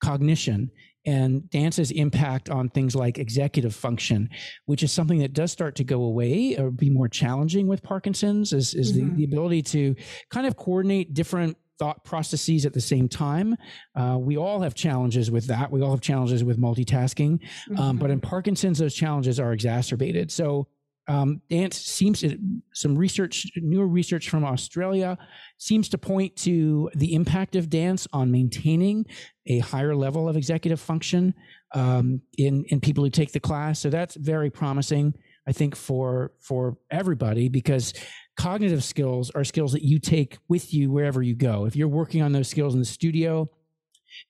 [0.02, 0.70] cognition
[1.06, 4.28] and dance's impact on things like executive function,
[4.66, 8.52] which is something that does start to go away or be more challenging with Parkinson's,
[8.52, 9.10] is, is mm-hmm.
[9.10, 9.94] the, the ability to
[10.30, 13.54] kind of coordinate different thought processes at the same time.
[13.94, 15.70] Uh, we all have challenges with that.
[15.70, 17.38] We all have challenges with multitasking.
[17.38, 17.78] Mm-hmm.
[17.78, 18.28] Um, but in mm-hmm.
[18.28, 20.32] Parkinson's, those challenges are exacerbated.
[20.32, 20.68] So
[21.08, 22.36] um, dance seems to,
[22.72, 25.16] some research, newer research from Australia
[25.58, 29.06] seems to point to the impact of dance on maintaining
[29.46, 31.32] a higher level of executive function
[31.74, 33.78] um, in in people who take the class.
[33.78, 35.14] So that's very promising,
[35.46, 37.94] I think, for for everybody because
[38.36, 41.66] cognitive skills are skills that you take with you wherever you go.
[41.66, 43.48] If you're working on those skills in the studio,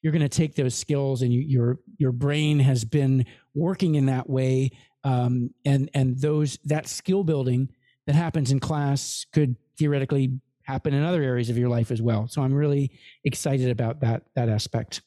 [0.03, 4.07] you're going to take those skills and you, your your brain has been working in
[4.07, 4.71] that way
[5.07, 7.71] um, and and those that skill building
[8.07, 12.27] that happens in class could theoretically happen in other areas of your life as well.
[12.27, 12.91] So I'm really
[13.25, 15.03] excited about that that aspect.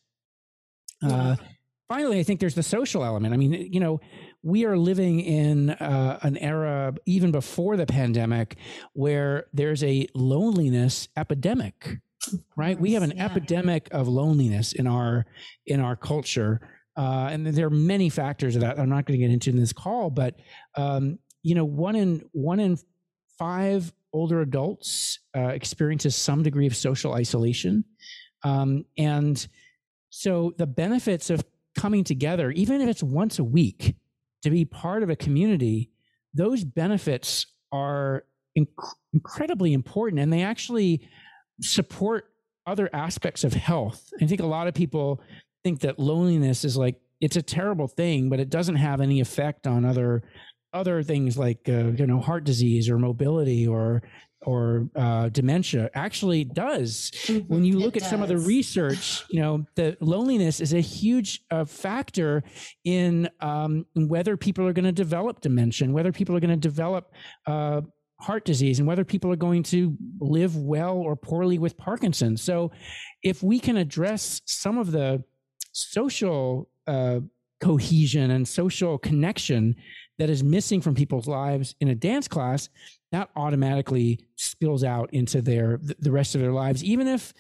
[1.04, 1.36] Uh,
[1.90, 3.34] finally, I think there's the social element.
[3.34, 4.00] I mean, you know,
[4.42, 8.58] we are living in uh, an era even before the pandemic
[8.94, 12.00] where there's a loneliness epidemic.
[12.56, 13.26] Right, we have an yeah.
[13.26, 15.26] epidemic of loneliness in our
[15.66, 16.60] in our culture,
[17.00, 18.78] uh, and there are many factors of that.
[18.78, 20.36] I'm not going to get into in this call, but
[20.76, 22.78] um, you know, one in one in
[23.38, 27.86] five older adults uh, experiences some degree of social isolation,
[28.44, 29.48] um, and
[30.10, 31.46] so the benefits of
[31.78, 33.96] coming together, even if it's once a week,
[34.42, 35.92] to be part of a community,
[36.34, 38.26] those benefits are
[38.58, 41.08] inc- incredibly important, and they actually
[41.62, 42.26] support
[42.68, 44.12] other aspects of health.
[44.22, 45.22] I think a lot of people
[45.64, 49.68] think that loneliness is like it's a terrible thing, but it doesn't have any effect
[49.68, 50.24] on other
[50.72, 54.02] other things like uh, you know heart disease or mobility or
[54.44, 57.12] or uh, dementia actually does.
[57.26, 57.54] Mm-hmm.
[57.54, 58.10] When you look it at does.
[58.10, 62.44] some of the research, you know, the loneliness is a huge uh, factor
[62.86, 67.12] in um, whether people are going to develop dementia, whether people are going to develop
[67.48, 67.82] uh,
[68.22, 72.42] heart disease, and whether people are going to live well or poorly with Parkinson's.
[72.42, 72.72] So,
[73.24, 75.24] if we can address some of the
[75.80, 77.20] social uh,
[77.60, 79.76] cohesion and social connection
[80.18, 82.70] that is missing from people's lives in a dance class,
[83.12, 86.84] that automatically spills out into their the rest of their lives.
[86.84, 87.34] Even if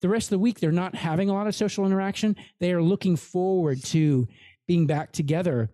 [0.00, 2.82] the rest of the week they're not having a lot of social interaction, they are
[2.82, 4.26] looking forward to
[4.66, 5.70] being back together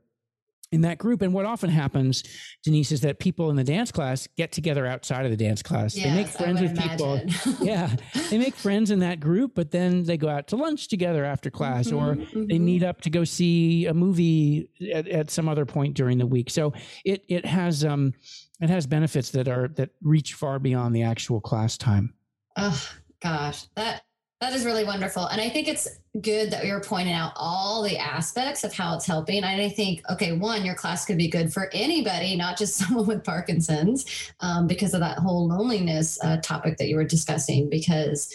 [0.72, 1.22] in that group.
[1.22, 2.22] And what often happens,
[2.62, 5.96] Denise, is that people in the dance class get together outside of the dance class.
[5.96, 7.28] Yes, they make friends with imagine.
[7.28, 7.66] people.
[7.66, 7.96] yeah.
[8.30, 11.50] They make friends in that group, but then they go out to lunch together after
[11.50, 12.46] class mm-hmm, or mm-hmm.
[12.46, 16.26] they meet up to go see a movie at, at, some other point during the
[16.26, 16.50] week.
[16.50, 16.72] So
[17.04, 18.14] it it has um
[18.60, 22.14] it has benefits that are that reach far beyond the actual class time.
[22.56, 22.88] Oh
[23.20, 23.66] gosh.
[23.76, 24.02] That
[24.40, 25.26] that is really wonderful.
[25.26, 25.86] And I think it's
[26.22, 29.44] good that you're pointing out all the aspects of how it's helping.
[29.44, 33.06] And I think, okay, one, your class could be good for anybody, not just someone
[33.06, 38.34] with Parkinson's, um, because of that whole loneliness uh, topic that you were discussing, because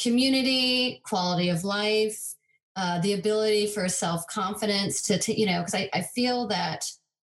[0.00, 2.34] community, quality of life,
[2.74, 6.84] uh, the ability for self confidence to, to, you know, because I, I feel that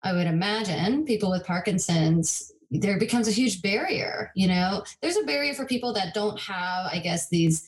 [0.03, 5.23] I would imagine people with Parkinson's there becomes a huge barrier you know there's a
[5.23, 7.67] barrier for people that don't have i guess these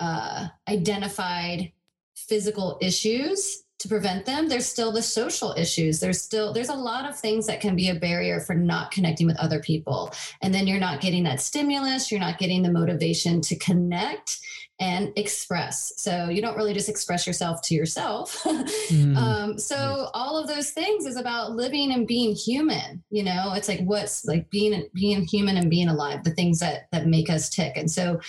[0.00, 1.72] uh, identified
[2.16, 6.00] physical issues to prevent them there's still the social issues.
[6.00, 9.26] There's still there's a lot of things that can be a barrier for not connecting
[9.26, 10.12] with other people.
[10.42, 14.38] And then you're not getting that stimulus you're not getting the motivation to connect
[14.78, 15.92] and express.
[15.96, 18.46] So you don't really just express yourself to yourself.
[18.90, 19.16] Mm.
[19.16, 23.52] um, so all of those things is about living and being human you know?
[23.54, 27.30] It's like what's like being being human and being alive the things that that make
[27.30, 27.76] us tick.
[27.76, 28.20] And so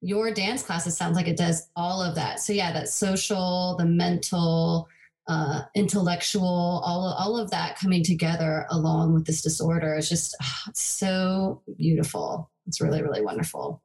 [0.00, 2.40] your dance classes sounds like it does all of that.
[2.40, 4.88] So yeah, that social, the mental,
[5.26, 10.62] uh, intellectual, all all of that coming together along with this disorder is just oh,
[10.68, 12.50] it's so beautiful.
[12.66, 13.82] It's really really wonderful.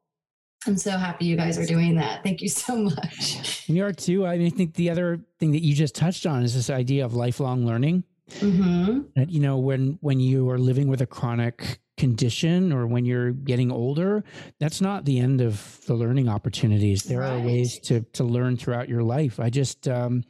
[0.66, 2.22] I'm so happy you guys are doing that.
[2.22, 3.66] Thank you so much.
[3.68, 4.26] We are too.
[4.26, 7.04] I, mean, I think the other thing that you just touched on is this idea
[7.04, 8.04] of lifelong learning.
[8.38, 9.00] Mm-hmm.
[9.16, 13.32] That you know when when you are living with a chronic condition or when you're
[13.32, 14.24] getting older,
[14.58, 17.04] that's not the end of the learning opportunities.
[17.04, 17.32] There right.
[17.32, 19.38] are ways to to learn throughout your life.
[19.38, 20.24] I just um,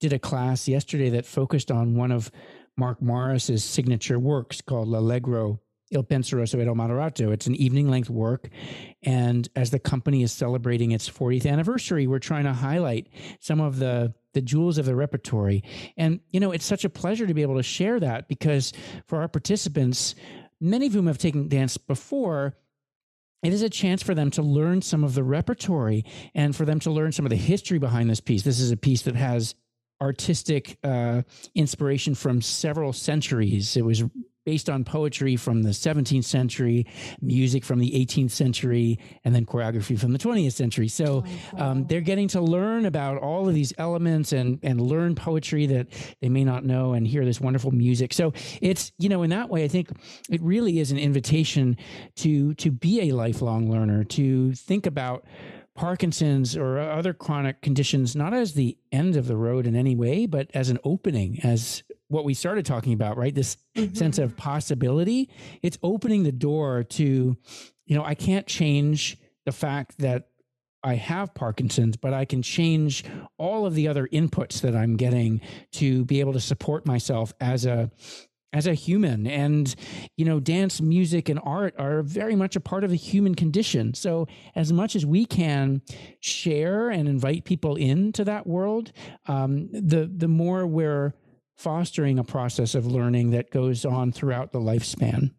[0.00, 2.30] did a class yesterday that focused on one of
[2.76, 7.32] Mark Morris's signature works called L'Allegro Il Penseroso ed Moderato.
[7.32, 8.48] It's an evening length work.
[9.02, 13.08] And as the company is celebrating its 40th anniversary, we're trying to highlight
[13.40, 15.64] some of the the jewels of the repertory.
[15.96, 18.74] And, you know, it's such a pleasure to be able to share that because
[19.06, 20.14] for our participants,
[20.60, 22.54] many of whom have taken dance before,
[23.42, 26.04] it is a chance for them to learn some of the repertory
[26.34, 28.42] and for them to learn some of the history behind this piece.
[28.42, 29.54] This is a piece that has
[30.00, 31.22] artistic uh,
[31.54, 33.76] inspiration from several centuries.
[33.76, 34.04] It was
[34.46, 36.86] based on poetry from the 17th century,
[37.20, 40.88] music from the 18th century, and then choreography from the 20th century.
[40.88, 41.24] So
[41.58, 45.88] um, they're getting to learn about all of these elements and and learn poetry that
[46.22, 48.14] they may not know and hear this wonderful music.
[48.14, 48.32] So
[48.62, 49.90] it's you know in that way, I think
[50.30, 51.76] it really is an invitation
[52.16, 55.24] to to be a lifelong learner, to think about
[55.76, 60.26] Parkinson's or other chronic conditions not as the end of the road in any way,
[60.26, 63.34] but as an opening, as what we started talking about, right?
[63.34, 63.94] This mm-hmm.
[63.94, 65.30] sense of possibility.
[65.62, 67.36] It's opening the door to,
[67.86, 70.28] you know, I can't change the fact that
[70.82, 73.04] I have Parkinson's, but I can change
[73.38, 75.40] all of the other inputs that I'm getting
[75.72, 77.90] to be able to support myself as a
[78.56, 79.74] as a human and
[80.16, 83.92] you know dance music and art are very much a part of the human condition
[83.92, 85.82] so as much as we can
[86.20, 88.92] share and invite people into that world
[89.26, 91.12] um, the the more we're
[91.54, 95.30] fostering a process of learning that goes on throughout the lifespan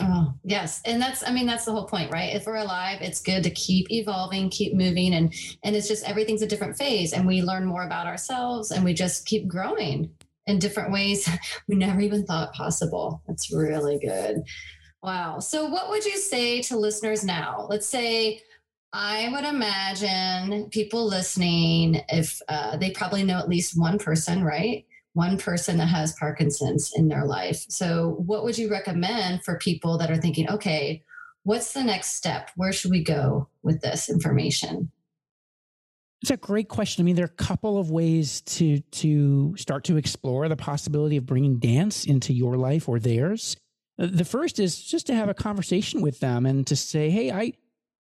[0.00, 0.82] Oh, yes.
[0.84, 2.36] And that's I mean that's the whole point, right?
[2.36, 6.42] If we're alive, it's good to keep evolving, keep moving and and it's just everything's
[6.42, 10.10] a different phase and we learn more about ourselves and we just keep growing
[10.48, 11.28] in different ways
[11.68, 13.22] we never even thought possible.
[13.28, 14.42] That's really good.
[15.02, 15.38] Wow.
[15.38, 17.66] So, what would you say to listeners now?
[17.70, 18.42] Let's say
[18.92, 24.86] I would imagine people listening, if uh, they probably know at least one person, right?
[25.12, 27.64] One person that has Parkinson's in their life.
[27.68, 31.04] So, what would you recommend for people that are thinking, okay,
[31.44, 32.50] what's the next step?
[32.56, 34.90] Where should we go with this information?
[36.22, 37.02] It's a great question.
[37.02, 41.16] I mean, there are a couple of ways to to start to explore the possibility
[41.16, 43.56] of bringing dance into your life or theirs.
[43.98, 47.52] The first is just to have a conversation with them and to say, "Hey, I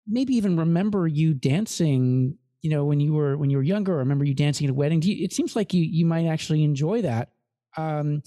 [0.07, 3.95] maybe even remember you dancing, you know, when you were when you were younger.
[3.95, 5.01] I remember you dancing at a wedding.
[5.03, 7.29] You, it seems like you you might actually enjoy that."
[7.77, 8.23] Um,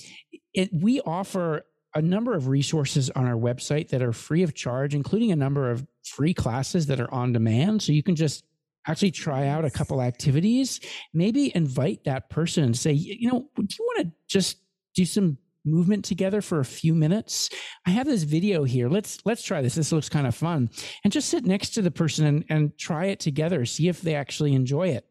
[0.55, 1.65] it, we offer
[1.95, 5.71] a number of resources on our website that are free of charge, including a number
[5.71, 7.83] of free classes that are on demand.
[7.83, 8.45] So you can just
[8.87, 10.81] actually try out a couple activities,
[11.13, 14.59] maybe invite that person and say, you know, do you want to just
[14.95, 17.51] do some movement together for a few minutes?
[17.87, 18.89] I have this video here.
[18.89, 19.75] Let's let's try this.
[19.75, 20.71] This looks kind of fun.
[21.05, 24.15] And just sit next to the person and, and try it together see if they
[24.15, 25.07] actually enjoy it.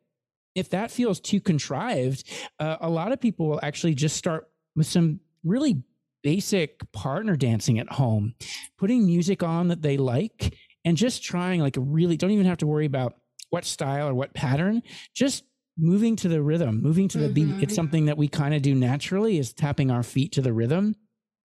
[0.53, 4.87] If that feels too contrived uh, a lot of people will actually just start with
[4.87, 5.83] some really
[6.23, 8.35] basic partner dancing at home
[8.77, 10.53] putting music on that they like
[10.85, 13.15] and just trying like a really don't even have to worry about
[13.51, 14.81] what style or what pattern,
[15.13, 15.43] just
[15.77, 17.57] moving to the rhythm, moving to the mm-hmm.
[17.57, 17.63] beat.
[17.63, 20.95] It's something that we kind of do naturally is tapping our feet to the rhythm.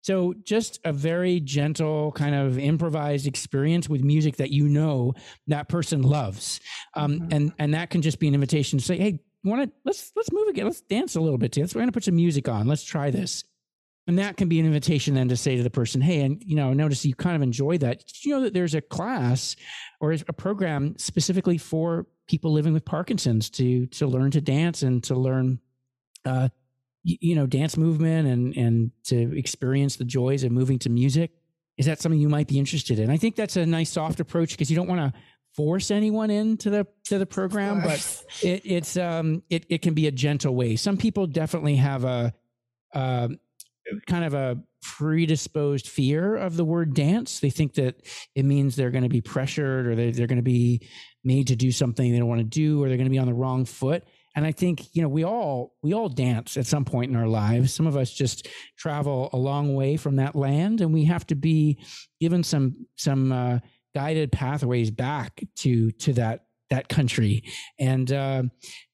[0.01, 5.13] So just a very gentle kind of improvised experience with music that you know
[5.47, 6.59] that person loves.
[6.93, 7.33] Um, mm-hmm.
[7.33, 10.31] and and that can just be an invitation to say, hey, want to let's let's
[10.31, 10.65] move again.
[10.65, 11.55] Let's dance a little bit.
[11.57, 12.67] Let's we're gonna put some music on.
[12.67, 13.45] Let's try this.
[14.05, 16.55] And that can be an invitation then to say to the person, hey, and you
[16.55, 17.99] know, notice you kind of enjoy that.
[17.99, 19.55] Did you know that there's a class
[20.01, 25.03] or a program specifically for people living with Parkinson's to to learn to dance and
[25.05, 25.59] to learn
[26.25, 26.49] uh
[27.05, 31.31] you know, dance movement and and to experience the joys of moving to music?
[31.77, 33.09] Is that something you might be interested in?
[33.09, 35.19] I think that's a nice soft approach because you don't want to
[35.53, 40.07] force anyone into the to the program, but it, it's um it it can be
[40.07, 40.75] a gentle way.
[40.75, 42.33] Some people definitely have a
[42.93, 43.27] uh,
[44.07, 47.39] kind of a predisposed fear of the word dance.
[47.39, 48.01] They think that
[48.35, 50.87] it means they're going to be pressured or they're, they're going to be
[51.23, 53.27] made to do something they don't want to do or they're going to be on
[53.27, 54.03] the wrong foot.
[54.35, 57.27] And I think, you know, we all we all dance at some point in our
[57.27, 57.73] lives.
[57.73, 61.35] Some of us just travel a long way from that land and we have to
[61.35, 61.79] be
[62.19, 63.59] given some some uh,
[63.93, 67.43] guided pathways back to to that that country.
[67.79, 68.43] And uh,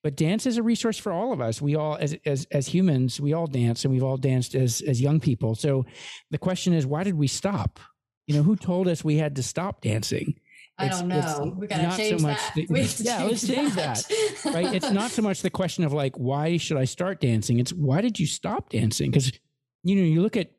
[0.03, 1.61] but dance is a resource for all of us.
[1.61, 5.01] We all, as as as humans, we all dance, and we've all danced as as
[5.01, 5.55] young people.
[5.55, 5.85] So
[6.29, 7.79] the question is, why did we stop?
[8.27, 10.35] You know, who told us we had to stop dancing?
[10.77, 11.55] I don't know.
[11.57, 12.51] We got to change so that.
[12.55, 12.67] The,
[12.99, 13.97] yeah, let's change that.
[13.97, 14.53] that.
[14.53, 14.73] Right?
[14.73, 17.59] It's not so much the question of like, why should I start dancing?
[17.59, 19.11] It's why did you stop dancing?
[19.11, 19.31] Because
[19.83, 20.51] you know, you look at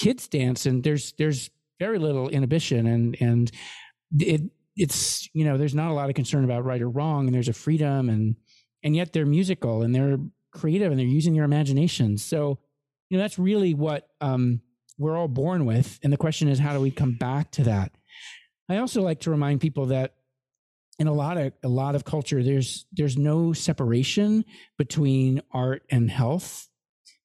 [0.00, 3.52] kids dance, and there's there's very little inhibition, and and
[4.18, 4.42] it
[4.76, 7.48] it's you know there's not a lot of concern about right or wrong and there's
[7.48, 8.36] a freedom and
[8.82, 10.18] and yet they're musical and they're
[10.50, 12.18] creative and they're using their imagination.
[12.18, 12.58] So
[13.08, 14.60] you know that's really what um,
[14.98, 17.92] we're all born with and the question is how do we come back to that?
[18.68, 20.14] I also like to remind people that
[20.98, 24.44] in a lot of a lot of culture there's there's no separation
[24.78, 26.68] between art and health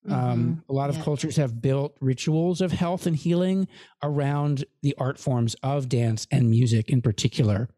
[0.05, 0.13] mm-hmm.
[0.13, 1.03] Um, a lot of yeah.
[1.03, 3.67] cultures have built rituals of health and healing
[4.03, 7.69] around the art forms of dance and music in particular.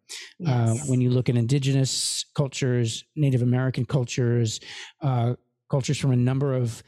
[0.46, 0.82] Uh, yes.
[0.82, 4.60] Uh, when you look at indigenous cultures, Native American cultures,
[5.02, 5.36] uh,
[5.70, 6.84] cultures from a number of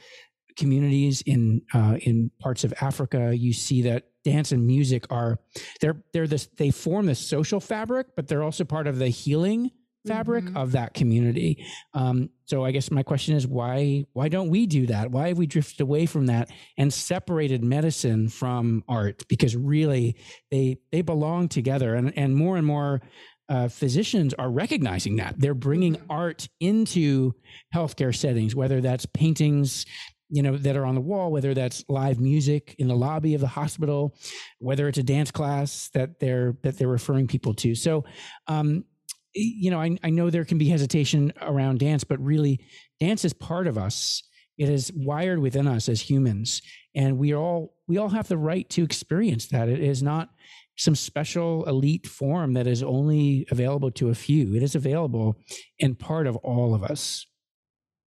[0.58, 5.40] communities in uh, in parts of Africa, you see that dance and music are
[5.80, 9.72] they're they're this they form the social fabric, but they're also part of the healing
[10.08, 10.58] fabric mm-hmm.
[10.58, 11.66] of that community.
[11.94, 15.12] Um, so I guess my question is why why don't we do that?
[15.12, 19.24] Why have we drifted away from that and separated medicine from art?
[19.28, 20.18] Because really
[20.50, 23.02] they they belong together, and and more and more.
[23.50, 26.10] Uh, physicians are recognizing that they're bringing mm-hmm.
[26.10, 27.34] art into
[27.76, 29.86] healthcare settings, whether that's paintings,
[30.32, 33.42] you know that are on the wall whether that's live music in the lobby of
[33.42, 34.16] the hospital
[34.60, 38.06] whether it's a dance class that they're that they're referring people to so
[38.48, 38.86] um,
[39.34, 42.60] you know, I, I know there can be hesitation around dance, but really,
[43.00, 44.24] dance is part of us.
[44.58, 46.62] It is wired within us as humans,
[46.94, 49.70] and we all we all have the right to experience that.
[49.70, 50.30] It is not
[50.78, 54.56] some special elite form that is only available to a few.
[54.56, 55.38] It is available
[55.80, 57.26] and part of all of us.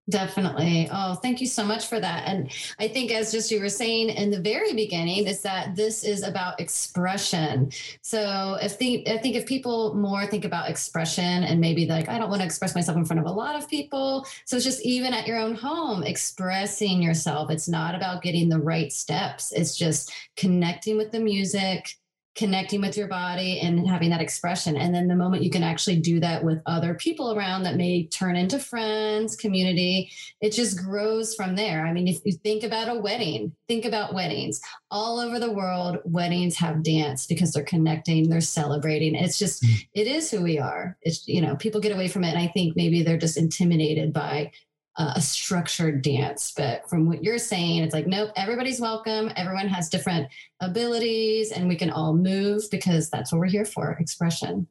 [0.10, 0.90] Definitely.
[0.92, 2.28] Oh, thank you so much for that.
[2.28, 6.04] And I think, as just you were saying in the very beginning, is that this
[6.04, 7.72] is about expression.
[8.02, 12.18] So, if the I think if people more think about expression and maybe like I
[12.18, 14.82] don't want to express myself in front of a lot of people, so it's just
[14.82, 17.50] even at your own home, expressing yourself.
[17.50, 19.54] It's not about getting the right steps.
[19.54, 21.96] It's just connecting with the music,
[22.36, 24.76] connecting with your body and having that expression.
[24.76, 28.08] And then the moment you can actually do that with other people around that may
[28.08, 30.12] turn into friends, community,
[30.42, 31.86] it just grows from there.
[31.86, 34.60] I mean, if you think about a wedding, think about weddings
[34.90, 36.00] all over the world.
[36.06, 39.14] Weddings have dance because they're connecting, they're celebrating.
[39.14, 39.88] It's just, mm.
[39.94, 40.98] it is who we are.
[41.04, 42.30] It's, you know, people get away from it.
[42.30, 44.52] And I think maybe they're just intimidated by
[44.98, 46.54] uh, a structured dance.
[46.56, 49.32] But from what you're saying, it's like, nope, everybody's welcome.
[49.36, 50.28] Everyone has different
[50.60, 54.68] abilities and we can all move because that's what we're here for expression.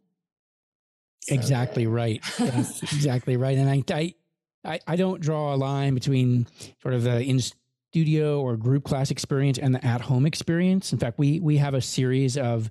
[1.23, 1.91] So exactly good.
[1.91, 2.23] right.
[2.39, 3.57] That's exactly right.
[3.57, 4.15] And I,
[4.65, 6.47] I, I don't draw a line between
[6.81, 7.41] sort of the in
[7.93, 10.93] studio or group class experience and the at home experience.
[10.93, 12.71] In fact, we we have a series of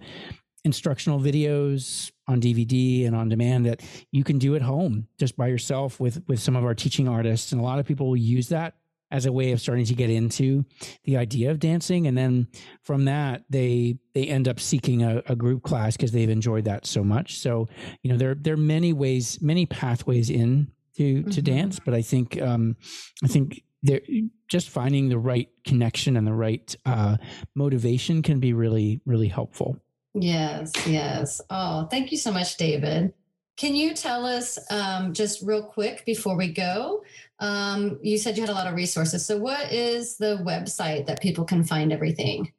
[0.63, 3.81] instructional videos on DVD and on demand that
[4.11, 7.51] you can do at home just by yourself with with some of our teaching artists.
[7.51, 8.75] And a lot of people will use that
[9.11, 10.63] as a way of starting to get into
[11.03, 12.07] the idea of dancing.
[12.07, 12.47] And then
[12.81, 16.85] from that they they end up seeking a, a group class because they've enjoyed that
[16.85, 17.39] so much.
[17.39, 17.67] So
[18.03, 21.41] you know there there are many ways many pathways in to to mm-hmm.
[21.41, 21.79] dance.
[21.79, 22.75] But i think um
[23.23, 24.01] i think there
[24.47, 27.17] just finding the right connection and the right uh
[27.55, 29.77] motivation can be really really helpful
[30.13, 31.41] Yes, yes.
[31.49, 33.13] Oh, thank you so much, David.
[33.57, 37.03] Can you tell us um, just real quick before we go?
[37.39, 39.25] Um, you said you had a lot of resources.
[39.25, 42.51] So, what is the website that people can find everything?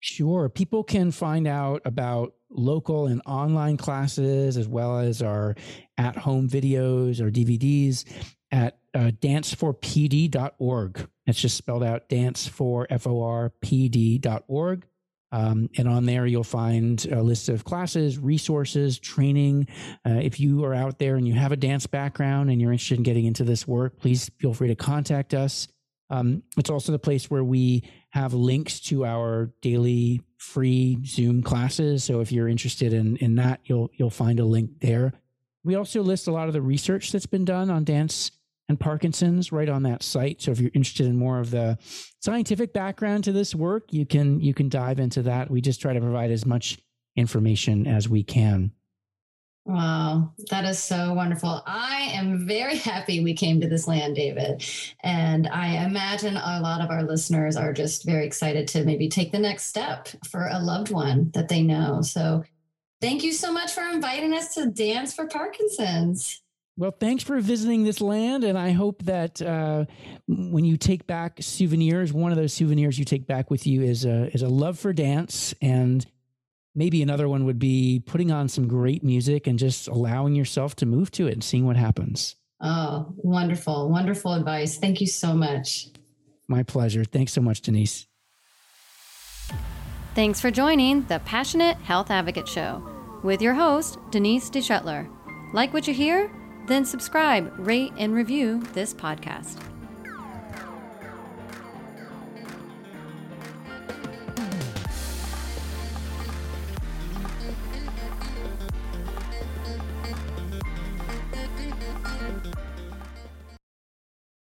[0.00, 0.48] Sure.
[0.48, 5.54] People can find out about local and online classes as well as our
[5.98, 8.04] at home videos or DVDs
[8.50, 11.08] at uh, danceforpd.org.
[11.26, 12.46] It's just spelled out dance
[15.30, 19.68] Um, and on there, you'll find a list of classes, resources, training.
[20.06, 22.98] Uh, if you are out there and you have a dance background and you're interested
[22.98, 25.68] in getting into this work, please feel free to contact us.
[26.10, 32.04] Um, it's also the place where we have links to our daily free Zoom classes.
[32.04, 35.12] So if you're interested in in that, you'll you'll find a link there.
[35.64, 38.30] We also list a lot of the research that's been done on dance
[38.68, 40.42] and Parkinson's right on that site.
[40.42, 41.78] So if you're interested in more of the
[42.20, 45.50] scientific background to this work, you can you can dive into that.
[45.50, 46.78] We just try to provide as much
[47.16, 48.72] information as we can.
[49.64, 51.62] Wow, that is so wonderful.
[51.66, 54.64] I am very happy we came to this land, David.
[55.02, 59.30] And I imagine a lot of our listeners are just very excited to maybe take
[59.30, 62.00] the next step for a loved one that they know.
[62.00, 62.44] So
[63.02, 66.42] thank you so much for inviting us to Dance for Parkinson's.
[66.78, 69.86] Well, thanks for visiting this land, and I hope that uh,
[70.28, 74.04] when you take back souvenirs, one of those souvenirs you take back with you is
[74.04, 76.06] a is a love for dance, and
[76.76, 80.86] maybe another one would be putting on some great music and just allowing yourself to
[80.86, 82.36] move to it and seeing what happens.
[82.60, 84.78] Oh, wonderful, wonderful advice!
[84.78, 85.88] Thank you so much.
[86.46, 87.02] My pleasure.
[87.02, 88.06] Thanks so much, Denise.
[90.14, 92.88] Thanks for joining the Passionate Health Advocate Show
[93.24, 95.10] with your host Denise DeShetler.
[95.52, 96.37] Like what you hear?
[96.68, 99.67] Then subscribe, rate, and review this podcast.